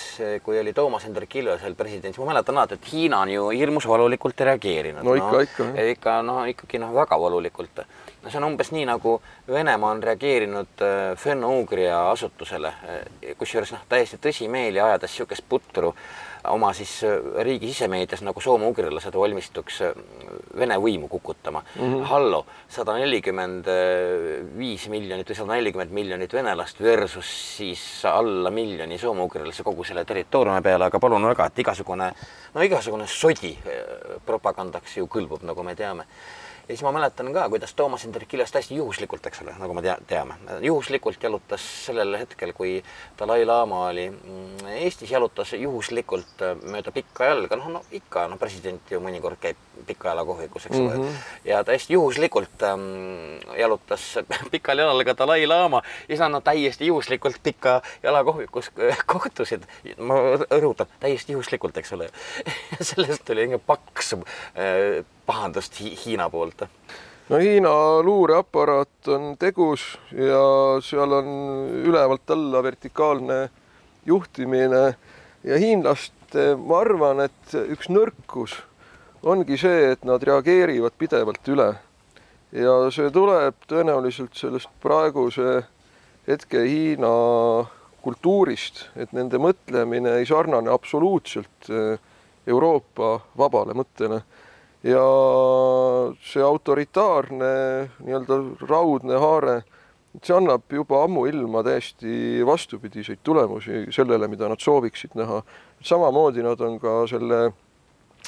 [0.45, 4.45] kui oli Toomas Hendrik Ilvesel president, ma mäletan alati, et Hiina on ju hirmus valulikult
[4.47, 5.03] reageerinud.
[5.03, 5.69] no ikka no,, ikka.
[5.95, 7.83] ikka noh, ikkagi noh, väga valulikult.
[8.21, 9.17] No see on umbes nii, nagu
[9.47, 12.73] Venemaa on reageerinud äh, Fenno-Ugria asutusele,
[13.37, 15.93] kusjuures noh, täiesti tõsimeeli ajades niisugust putru
[16.49, 19.93] oma siis äh, riigi sisemeedias nagu soome-ugrilased valmistuks äh,
[20.57, 21.81] Vene võimu kukutama mm.
[21.81, 22.03] -hmm.
[22.09, 23.67] hallo, sada nelikümmend
[24.57, 30.61] viis miljonit või sada nelikümmend miljonit venelast versus siis alla miljoni soome-ugrilase kogu selle territooriumi
[30.61, 32.11] peale, aga palun väga, et igasugune,
[32.53, 36.05] no igasugune sodi äh, propagandaks ju kõlbub, nagu me teame
[36.71, 39.81] ja siis ma mäletan ka, kuidas Toomas Hendrik Ilves täiesti juhuslikult, eks ole, nagu me
[39.83, 42.77] tea, teame, juhuslikult jalutas sellel hetkel, kui
[43.19, 48.87] Dalai-laama oli mm, Eestis, jalutas juhuslikult äh, mööda pikka jalga, noh, no ikka, no president
[48.93, 50.95] ju mõnikord käib pika jala kohvikus, eks ole.
[50.95, 52.81] Mm -hmm., ja täiesti juhuslikult ähm,
[53.57, 54.19] jalutas
[54.51, 58.71] pikal jalal ka Dalai-laama ja siis nad täiesti juhuslikult pika jala kohvikus
[59.05, 59.63] kohtusid.
[59.97, 60.15] ma
[60.49, 62.09] rõhutan, täiesti juhuslikult, eks ole.
[62.91, 66.65] Sellest tuli mingi paks äh, pahandust Hi Hiina poolt?
[67.29, 67.71] no Hiina
[68.03, 70.43] luureaparaat on tegus ja
[70.83, 71.29] seal on
[71.87, 73.37] ülevalt alla vertikaalne
[74.05, 74.81] juhtimine
[75.43, 78.57] ja hiinlaste, ma arvan, et üks nõrkus
[79.23, 81.69] ongi see, et nad reageerivad pidevalt üle.
[82.51, 85.61] ja see tuleb tõenäoliselt sellest praeguse
[86.27, 87.13] hetke Hiina
[88.03, 91.69] kultuurist, et nende mõtlemine ei sarnane absoluutselt
[92.49, 94.23] Euroopa vabale mõttele
[94.83, 95.03] ja
[96.25, 97.51] see autoritaarne
[98.01, 99.61] nii-öelda raudne haare,
[100.23, 105.43] see annab juba ammuilma täiesti vastupidiseid tulemusi sellele, mida nad sooviksid näha.
[105.81, 107.53] samamoodi nad on ka selle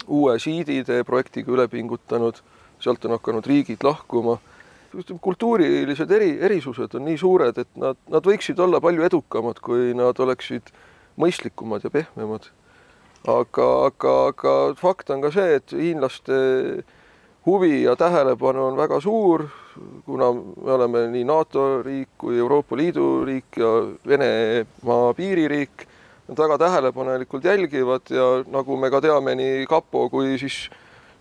[0.08, 2.39] uue siidide projektiga üle pingutanud,
[2.80, 4.38] sealt on hakanud riigid lahkuma.
[5.22, 10.20] kultuurilised eri, erisused on nii suured, et nad, nad võiksid olla palju edukamad, kui nad
[10.20, 10.70] oleksid
[11.18, 12.51] mõistlikumad ja pehmemad
[13.28, 16.84] aga, aga, aga fakt on ka see, et hiinlaste
[17.45, 19.47] huvi ja tähelepanu on väga suur,
[20.05, 23.74] kuna me oleme nii NATO riik kui Euroopa Liidu riik ja
[24.07, 25.88] Venemaa piiririik.
[26.28, 30.69] Nad väga tähelepanelikult jälgivad ja nagu me ka teame nii kapo kui siis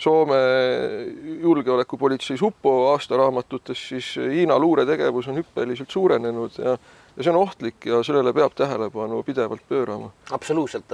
[0.02, 0.34] Soome
[1.42, 6.74] julgeolekupolitsei supo aastaraamatutes, siis Hiina luuretegevus on hüppeliselt suurenenud ja
[7.16, 10.10] ja see on ohtlik ja sellele peab tähelepanu pidevalt pöörama.
[10.30, 10.84] absoluutselt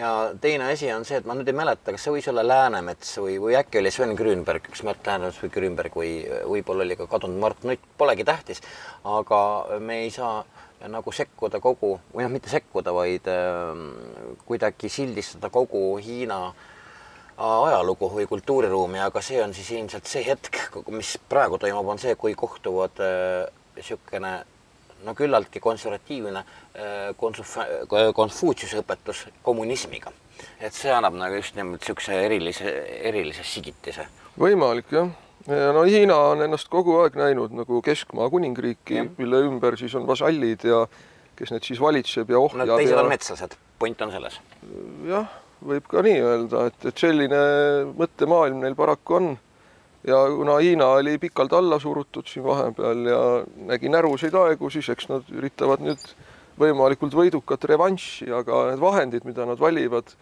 [0.00, 3.12] ja teine asi on see, et ma nüüd ei mäleta, kas see võis olla Läänemets
[3.20, 6.14] või, või äkki oli Sven Grünberg, üks Märt Läänemets või Grünberg või
[6.54, 8.62] võib-olla oli ka kadunud Mart Nutt, polegi tähtis,
[9.04, 9.40] aga
[9.82, 10.40] me ei saa
[10.88, 13.82] nagu sekkuda kogu või noh, mitte sekkuda, vaid äh,
[14.48, 16.46] kuidagi sildistada kogu Hiina
[17.40, 20.56] ajalugu või kultuuriruumi, aga see on siis ilmselt see hetk,
[20.92, 23.00] mis praegu toimub, on see, kui kohtuvad
[23.76, 24.48] niisugune äh,
[25.04, 27.14] no küllaltki konservatiivne äh,
[28.14, 30.12] Konfutsiuse õpetus kommunismiga.
[30.60, 32.70] et see annab nagu just nimelt niisuguse erilise,
[33.10, 34.06] erilise sigitise.
[34.38, 35.10] võimalik jah
[35.48, 40.06] ja no Hiina on ennast kogu aeg näinud nagu keskmaa kuningriiki, mille ümber siis on
[40.08, 40.84] vasallid ja
[41.36, 42.66] kes need siis valitseb ja ohjab.
[42.66, 43.04] no teised ja...
[43.04, 44.40] on metslased, point on selles.
[45.08, 45.30] jah,
[45.66, 47.40] võib ka nii öelda, et, et selline
[47.96, 49.30] mõttemaailm neil paraku on.
[50.06, 53.22] Ja kuna Hiina oli pikalt alla surutud siin vahepeal ja
[53.68, 56.04] nägi näruseid aegu, siis eks nad üritavad nüüd
[56.60, 60.12] võimalikult võidukat revanši, aga need vahendid, mida nad valivad,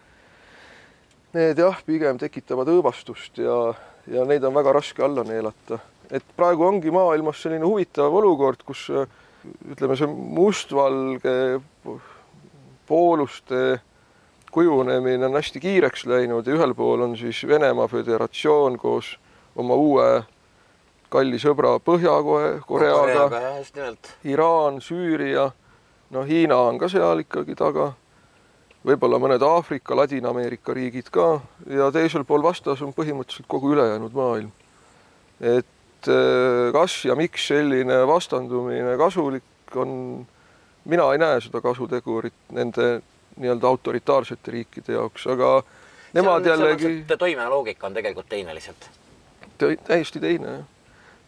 [1.35, 3.59] need jah, pigem tekitavad õõvastust ja
[4.09, 5.79] ja neid on väga raske alla neelata.
[6.11, 8.87] et praegu ongi maailmas selline huvitav olukord, kus
[9.69, 11.61] ütleme, see mustvalge
[12.87, 13.79] pooluste
[14.51, 19.19] kujunemine on hästi kiireks läinud ja ühel pool on siis Venemaa Föderatsioon koos
[19.55, 20.09] oma uue
[21.09, 23.41] kalli sõbra Põhja-Koreaga,
[24.23, 25.49] Iraan, Süüria,
[26.09, 27.93] no Hiina on ka seal ikkagi taga
[28.85, 34.51] võib-olla mõned Aafrika, Ladina-Ameerika riigid ka ja teisel pool vastas on põhimõtteliselt kogu ülejäänud maailm.
[35.39, 40.25] et äh, kas ja miks selline vastandumine kasulik on,
[40.85, 43.01] mina ei näe seda kasutegurit nende
[43.39, 45.61] nii-öelda autoritaarsete riikide jaoks, aga
[46.13, 47.05] nemad jällegi.
[47.17, 48.89] toimeloogika on tegelikult teine lihtsalt.
[49.59, 50.59] Täiesti teine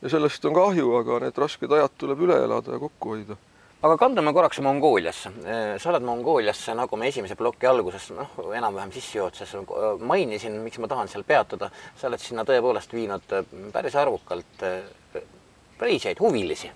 [0.02, 3.38] ja sellest on kahju, aga need rasked ajad tuleb üle elada ja kokku hoida
[3.82, 5.32] aga kandume korraks Mongooliasse.
[5.78, 9.56] sa oled Mongooliasse, nagu me esimese ploki alguses, noh, enam-vähem sissejuhatuses
[10.06, 11.72] mainisin, miks ma tahan seal peatuda.
[11.98, 13.26] sa oled sinna tõepoolest viinud
[13.74, 14.66] päris arvukalt
[15.80, 16.72] reisijaid, huvilisi.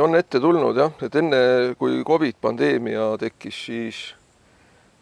[0.00, 4.00] on ette tulnud jah, et enne kui Covid pandeemia tekkis, siis,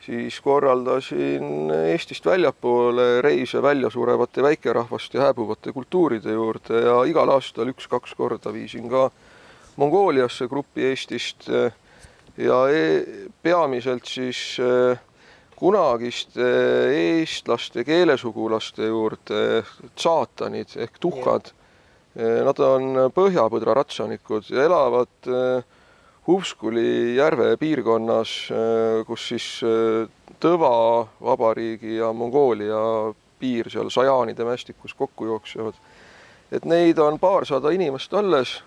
[0.07, 8.53] siis korraldasin Eestist väljapoole reise väljasurevate väikerahvaste hääbuvate kultuuride juurde ja igal aastal üks-kaks korda
[8.55, 9.09] viisin ka
[9.77, 12.85] Mongooliasse grupi Eestist ja e
[13.43, 14.99] peamiselt siis eh,
[15.57, 16.47] kunagiste
[16.93, 19.65] eestlaste keelesugulaste juurde
[19.97, 21.51] tsaatanid ehk tuhkad.
[22.17, 25.33] Eh, nad on põhjapõdra ratsanikud ja elavad
[26.27, 28.31] Huvskuli järve piirkonnas,
[29.07, 29.47] kus siis
[30.43, 32.81] Tõva vabariigi ja Mongoolia
[33.39, 35.74] piir seal Sajaanide mästikus kokku jooksevad.
[36.53, 38.62] et neid on paarsada inimest alles.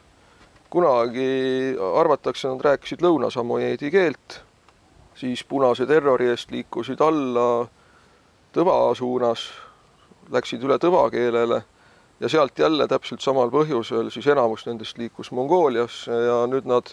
[0.69, 4.41] Kunagi arvatakse, nad rääkisid lõunasamojeedi keelt,
[5.15, 7.67] siis punase terrori eest liikusid alla
[8.53, 9.43] Tõva suunas,
[10.31, 11.61] läksid üle tõva keelele.
[12.19, 16.89] Ja sealt jälle täpselt samal põhjusel siis enamus nendest liikus Mongooliasse ja nüüd nad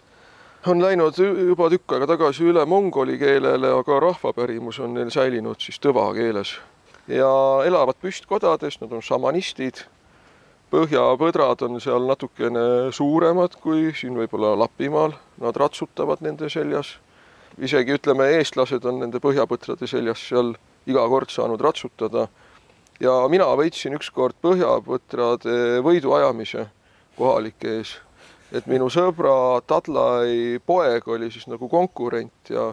[0.67, 5.79] on läinud juba tükk aega tagasi üle mongoli keelele, aga rahvapärimus on neil säilinud siis
[5.83, 6.57] tõva keeles.
[7.09, 7.29] ja
[7.67, 9.85] elavad püstkodades, nad on šamanistid
[10.71, 16.97] põhjapõdrad on seal natukene suuremad kui siin võib-olla Lapimaal, nad ratsutavad nende seljas.
[17.59, 20.57] isegi ütleme, eestlased on nende põhjapõtrade seljas seal
[20.87, 22.29] iga kord saanud ratsutada.
[23.01, 26.67] ja mina võitsin ükskord põhjapõtrade võiduajamise
[27.17, 27.97] kohalike ees.
[28.53, 32.73] Et minu sõbra Tadlai poeg oli siis nagu konkurent ja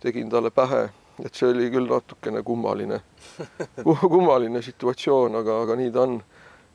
[0.00, 0.88] tegin talle pähe,
[1.24, 3.00] et see oli küll natukene kummaline
[3.84, 6.20] kummaline situatsioon, aga, aga nii ta on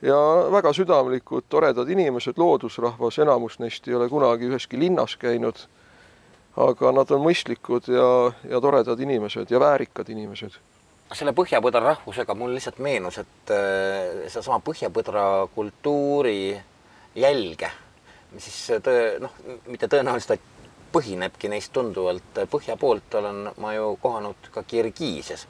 [0.03, 0.17] ja
[0.51, 5.67] väga südamlikud, toredad inimesed, loodusrahvas, enamus neist ei ole kunagi üheski linnas käinud.
[6.53, 8.09] aga nad on mõistlikud ja,
[8.45, 10.59] ja toredad inimesed ja väärikad inimesed.
[11.13, 16.59] selle põhjapõdra rahvusega mul lihtsalt meenus, et äh, sedasama põhjapõdra kultuuri
[17.15, 17.69] jälge,
[18.37, 20.51] siis tõe, noh, mitte tõenäoliselt, vaid
[20.93, 25.47] põhinebki neist tunduvalt põhja poolt, olen ma ju kohanud ka Kirgiisias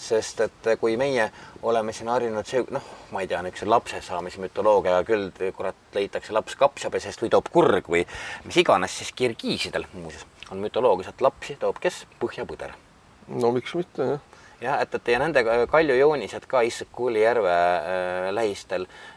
[0.00, 1.26] sest et kui meie
[1.68, 6.32] oleme siin harjunud see, noh, ma ei tea, niisuguse lapse saamise mütoloogia küll, kurat, leitakse
[6.32, 8.06] laps kapsapesest või toob kurg või
[8.46, 12.04] mis iganes, siis kirgiisidel muuseas on mütoloogias, et lapsi toob kes?
[12.22, 12.72] põhjapõder.
[13.36, 14.40] no miks mitte, jah.
[14.62, 19.10] jah, et, et ja nende kaljujoonised ka Issik-Kuuli järve äh, lähistel äh,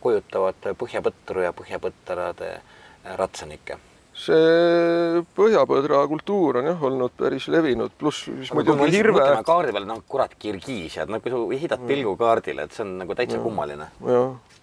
[0.00, 3.78] kujutavad põhjapõtru ja põhjapõtrade äh, ratsanikke
[4.18, 9.22] see põhjapõdra kultuur on jah olnud päris levinud, pluss siis muidugi hirve.
[9.46, 13.14] kaardi peal, noh, kurat, Kirgiisiad, no kui sa heidad pilgu kaardile, et see on nagu
[13.18, 13.44] täitsa ja.
[13.44, 13.88] kummaline.
[14.08, 14.58] jah,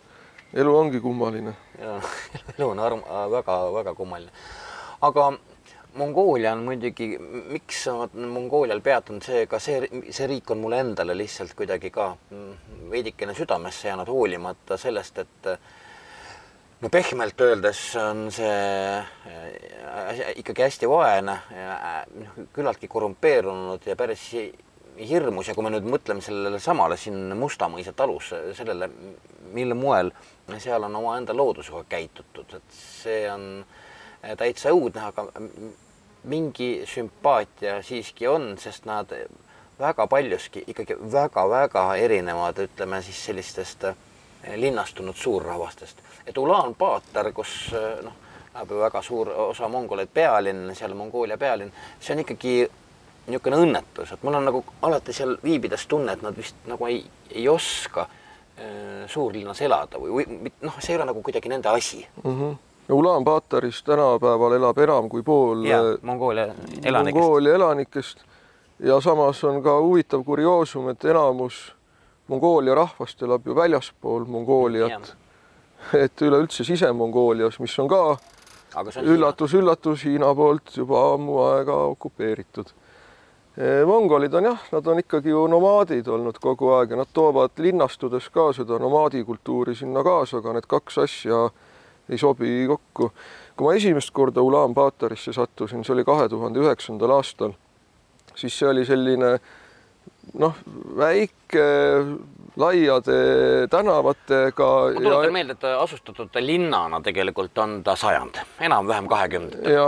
[0.63, 1.55] elu ongi kummaline.
[1.79, 2.11] jah,
[2.57, 4.45] elu on arm-, väga-väga kummaline.
[5.07, 5.31] aga
[5.95, 7.13] Mongoolia on muidugi,
[7.53, 12.09] miks ma Mongoolial peatun, see ka see, see riik on mulle endale lihtsalt kuidagi ka
[12.15, 15.49] mm, veidikene südamesse jäänud, hoolimata sellest, et
[16.81, 21.37] no pehmelt öeldes on see äh, ikkagi hästi vaene,
[22.19, 24.27] noh küllaltki korrumpeerunud ja päris
[24.99, 25.47] hirmus.
[25.47, 28.89] Ja kui me nüüd mõtleme sellele samale siin Musta mõisa talus, sellele,
[29.55, 30.11] mille moel
[30.59, 33.49] seal on omaenda loodusega käitutud, et see on
[34.37, 35.27] täitsa õudne, aga
[36.25, 39.11] mingi sümpaatia siiski on, sest nad
[39.79, 43.85] väga paljuski ikkagi väga-väga erinevad, ütleme siis sellistest
[44.55, 45.97] linnastunud suurrahvastest.
[46.27, 47.71] et Ulaan-Baatar, kus
[48.03, 48.13] noh,
[48.53, 52.53] läheb ju väga suur osa mongoleid pealinn, seal Mongoolia pealinn, see on ikkagi
[53.25, 57.01] niisugune õnnetus, et mul on nagu alati seal viibides tunne, et nad vist nagu ei,
[57.31, 62.05] ei oska äh, suurlinnas elada või, või noh, see ei ole nagu kuidagi nende asi
[62.23, 62.31] mm.
[62.31, 62.57] -hmm.
[62.89, 66.43] Ulaan-Baataris tänapäeval elab enam kui pool ja, Mongoolia
[66.83, 67.15] elanikest.
[67.15, 68.19] Mongoolia elanikest
[68.79, 71.75] ja samas on ka huvitav kurioosum, et enamus
[72.27, 75.15] Mongoolia rahvast elab ju väljaspool Mongooliat.
[75.93, 78.17] et üleüldse Sise-Mongoolias, mis on ka
[79.01, 82.73] üllatus-üllatus Hiina poolt juba ammu aega okupeeritud
[83.85, 88.27] mongolid on jah, nad on ikkagi ju nomaadid olnud kogu aeg ja nad toovad linnastudes
[88.29, 91.37] ka seda nomaadikultuuri sinna kaasa, aga need kaks asja
[92.09, 93.11] ei sobi kokku.
[93.55, 97.53] kui ma esimest korda Ulaan-Baatarisse sattusin, see oli kahe tuhande üheksandal aastal,
[98.35, 99.37] siis see oli selline
[100.39, 100.57] noh,
[100.97, 101.67] väike
[102.59, 103.19] laiade
[103.71, 104.69] tänavatega.
[104.93, 105.31] ma tuletan ja...
[105.31, 109.71] meelde, et asustatud linnana tegelikult on ta sajand, enam-vähem kahekümnendatel.
[109.71, 109.87] ja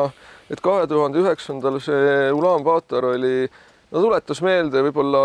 [0.50, 3.48] et kahe tuhande üheksandal see Ulaan-Baatar oli,
[3.92, 5.24] no tuletas meelde võib-olla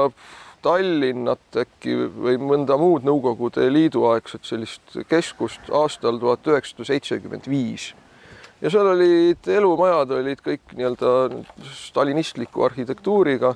[0.63, 7.93] Tallinnat äkki või mõnda muud Nõukogude Liidu aegset sellist keskust aastal tuhat üheksasada seitsekümmend viis.
[8.63, 11.43] ja seal olid elumajad olid kõik nii-öelda
[11.75, 13.55] stalinistliku arhitektuuriga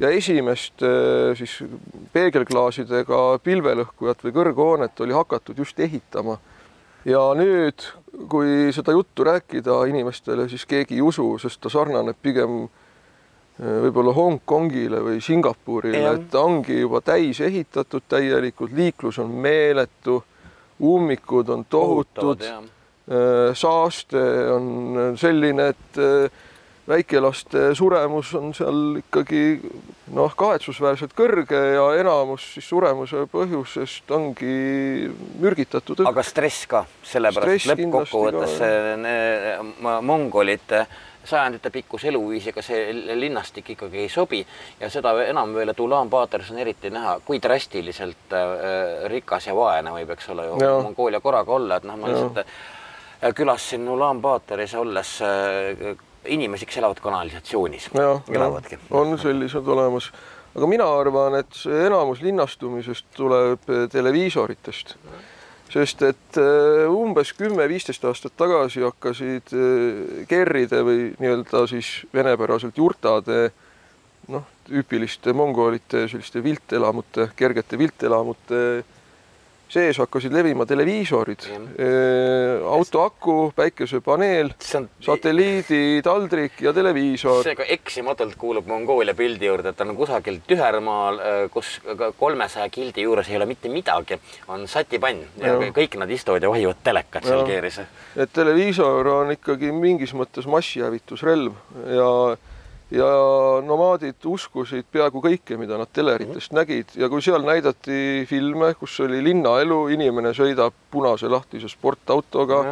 [0.00, 0.82] ja esimest
[1.38, 1.60] siis
[2.12, 6.38] peegelklaasidega pilvelõhkujat või kõrghoonet oli hakatud just ehitama
[7.04, 7.86] ja nüüd,
[8.28, 12.66] kui seda juttu rääkida inimestele, siis keegi ei usu, sest ta sarnaneb pigem
[13.60, 20.20] võib-olla Hongkongile või Singapurile, et ta ongi juba täis ehitatud täielikult, liiklus on meeletu,
[20.80, 24.22] ummikud on tohutud, eh, saaste
[24.54, 26.46] on selline, et eh,
[26.90, 29.42] väikelaste suremus on seal ikkagi
[30.16, 35.10] noh, kahetsusväärselt kõrge ja enamus siis suremuse põhjusest ongi
[35.42, 36.10] mürgitatud õhk.
[36.10, 36.82] aga stress ka,
[37.12, 38.56] sellepärast lõppkokkuvõttes
[40.08, 40.86] mongolite
[41.24, 44.40] sajandite pikkuse eluviisiga see linnastik ikkagi ei sobi
[44.80, 49.92] ja seda enam veel, et Ulaan-Baataris on eriti näha, kui drastiliselt äh, rikas ja vaene
[49.94, 55.16] võib, eks ole ju, Mongoolia korraga olla, et noh, ma lihtsalt äh, külastasin Ulaan-Baataris olles
[55.26, 57.90] äh, inimesi, kes elavad kanalisatsioonis.
[57.94, 58.78] elavadki.
[58.90, 60.10] on sellised olemas,
[60.56, 64.96] aga mina arvan, et enamus linnastumisest tuleb televiisoritest,
[65.70, 73.50] sest et eh, umbes kümme-viisteist aastat tagasi hakkasid eh, kerride või nii-öelda siis venepäraselt jurtade
[74.30, 78.62] noh, tüüpiliste mongolite selliste viltelamute, kergete viltelamute
[79.70, 81.46] sees hakkasid levima televiisorid,
[82.66, 87.44] auto aku, päikesepaneel, satelliidi taldrik ja televiisor.
[87.46, 91.20] seega eksimatult kuulub Mongoolia pildi juurde, et ta on kusagil tühermaal,
[91.54, 91.76] kus
[92.18, 94.18] kolmesaja kildi juures ei ole mitte midagi,
[94.50, 97.80] on satipann ja, ja kõik nad istuvad ja vahivad telekat seal keeris.
[98.16, 101.54] et televiisor on ikkagi mingis mõttes massihävitusrelv
[101.94, 102.10] ja
[102.90, 103.08] ja
[103.62, 106.58] nomaadid uskusid peaaegu kõike, mida nad teleritest mm -hmm.
[106.58, 106.94] nägid.
[106.98, 112.64] Ja kui seal näidati filme, kus oli linnaelu, inimene sõidab punase lahtise sportautoga,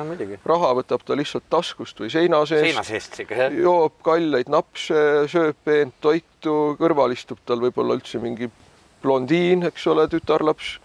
[0.45, 5.29] raha võtab ta lihtsalt taskust või seina seest, seina seest ikka jah, joob kalleid napse,
[5.29, 8.51] sööb peent toitu, kõrval istub tal võib-olla üldse mingi
[9.03, 10.79] blondiin, eks ole, tütarlaps.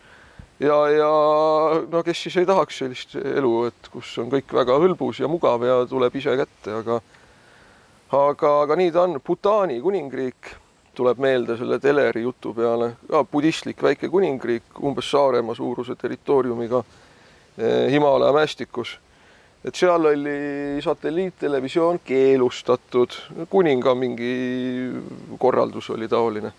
[0.60, 1.10] Ja, ja
[1.92, 5.66] no kes siis ei tahaks sellist elu, et kus on kõik väga hõlbus ja mugav
[5.66, 7.02] ja tuleb ise kätte, aga
[8.14, 10.52] aga, aga nii ta on, Bhutani kuningriik
[10.94, 16.84] tuleb meelde selle teleri jutu peale, ka budistlik väike kuningriik, umbes Saaremaa suuruse territooriumiga
[17.58, 19.00] eh, Himalaia mäestikus.
[19.64, 23.16] et seal oli satelliittelevisioon keelustatud,
[23.50, 24.34] kuninga mingi
[25.40, 26.54] korraldus oli taoline.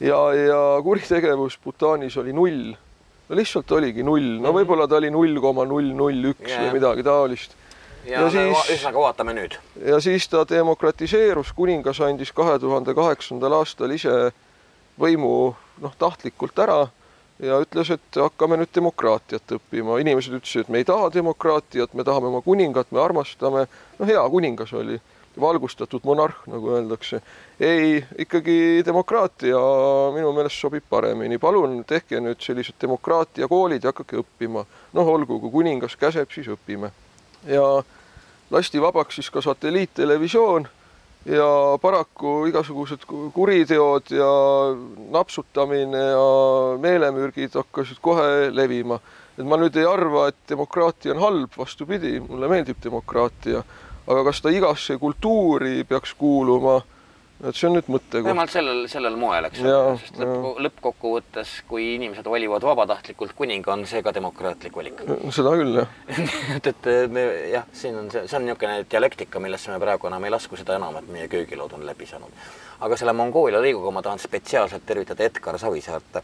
[0.00, 2.74] ja, ja kuritegevus Bhutanis oli null.
[3.28, 4.58] no lihtsalt oligi null, no mhm.
[4.60, 7.58] võib-olla ta oli null koma null null üks või midagi taolist
[8.06, 9.58] ja, ja siis, ühesõnaga vaatame nüüd.
[9.86, 14.32] ja siis ta demokratiseerus, kuningas andis kahe tuhande kaheksandal aastal ise
[15.00, 16.84] võimu noh, tahtlikult ära
[17.42, 19.98] ja ütles, et hakkame nüüd demokraatiat õppima.
[20.00, 23.66] inimesed ütlesid, et me ei taha demokraatiat, me tahame oma kuningat, me armastame.
[23.98, 25.00] no hea kuningas oli.
[25.40, 27.20] valgustatud monarh, nagu öeldakse.
[27.60, 29.58] ei, ikkagi demokraatia
[30.14, 31.38] minu meelest sobib paremini.
[31.38, 34.64] palun tehke nüüd sellised demokraatiakoolid ja hakake õppima.
[34.92, 36.90] noh, olgu, kui kuningas käseb, siis õpime.
[37.46, 37.82] ja
[38.54, 40.68] lasti vabaks siis ka satelliittelevisioon
[41.26, 41.48] ja
[41.82, 44.30] paraku igasugused kuriteod ja
[45.10, 46.26] napsutamine ja
[46.80, 49.00] meelemürgid hakkasid kohe levima.
[49.38, 53.64] et ma nüüd ei arva, et demokraatia on halb, vastupidi, mulle meeldib demokraatia
[54.06, 56.80] aga kas ta igasse kultuuri peaks kuuluma,
[57.42, 58.24] et see on nüüd mõttekoht.
[58.28, 63.84] vähemalt sellel, sellel moel, eks ole, sest lõpp, lõppkokkuvõttes, kui inimesed valivad vabatahtlikult kuninga, on
[63.90, 65.02] see ka demokraatlik valik.
[65.34, 65.96] seda küll, jah.
[66.56, 70.24] Et, et me jah, siin on see, see on niisugune dialektika, millesse me praegu enam
[70.24, 72.46] ei lasku, seda enam, et meie köögilaud on läbi saanud.
[72.84, 76.18] Aga selle Mongoolia lõiguga ma tahan spetsiaalselt tervitada Edgar Savisaart.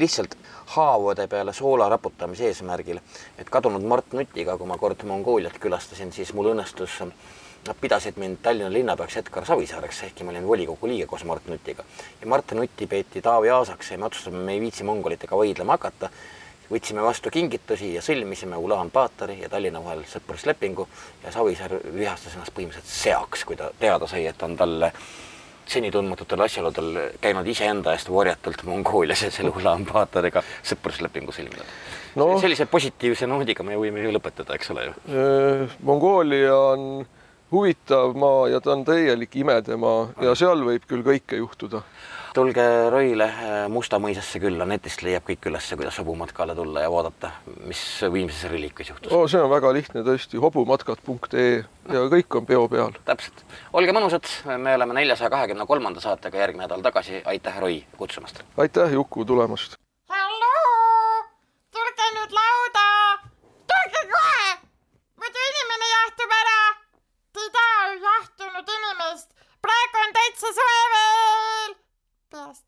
[0.00, 0.36] Lihtsalt
[0.76, 3.00] haavade peale soola raputamise eesmärgil,
[3.38, 7.00] et kadunud Mart Nutiga, kui ma kord Mongooliat külastasin, siis mul õnnestus
[7.66, 11.84] Nad pidasid mind Tallinna linnapeaks Edgar Savisaareks, ehkki ma olin volikogu liige koos Mart Nutiga.
[12.20, 16.08] ja Mart Nutti peeti Taavi Aasaks ja me otsustasime, me ei viitsi mongolitega vaidlema hakata.
[16.70, 20.86] võtsime vastu kingitusi ja sõlmisime Ulaan-Baatari ja Tallinna vahel sõpruslepingu
[21.24, 24.92] ja Savisaar vihastas ennast põhimõtteliselt seaks, kui ta teada sai, et on talle
[25.70, 31.66] senitundmatutel asjaoludel käinud iseenda eest varjatult Mongoolias ja selle Ulaanbaatariga sõpruslepingu sõlminud
[32.16, 32.32] no,.
[32.40, 34.94] sellise positiivse noodiga me võime ju lõpetada, eks ole ju.
[35.10, 36.86] Äh, Mongoolia on
[37.52, 41.82] huvitav maa ja ta on täielik imedemaa ja seal võib küll kõike juhtuda
[42.34, 47.32] tulge Roile äh, Musta mõisasse külla, netist leiab kõik ülesse, kuidas hobumatkale tulla ja vaadata,
[47.66, 47.82] mis
[48.12, 49.26] Viimses reliikvis juhtus oh,.
[49.30, 51.50] see on väga lihtne tõesti, hobumatkad.ee
[51.94, 52.94] ja kõik on peo peal.
[53.08, 53.44] täpselt.
[53.72, 58.44] olge mõnusad, me oleme neljasaja kahekümne kolmanda saatega järgmine nädal tagasi, aitäh, Roi, kutsumast!
[58.56, 59.78] aitäh, Juku, tulemast!
[60.12, 61.26] halloo,
[61.74, 62.86] tulge nüüd lauda,
[63.74, 64.46] tulge kohe,
[65.18, 66.49] muidu inimene jahtub ära.
[67.40, 69.28] Ju jahtunud inimest,
[69.62, 71.74] praegu on täitsa soe veel
[72.30, 72.64] peast.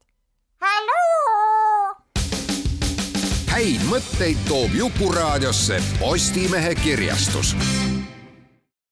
[0.65, 1.97] halloo!
[3.53, 7.53] häid mõtteid toob Jukuraadiosse Postimehe kirjastus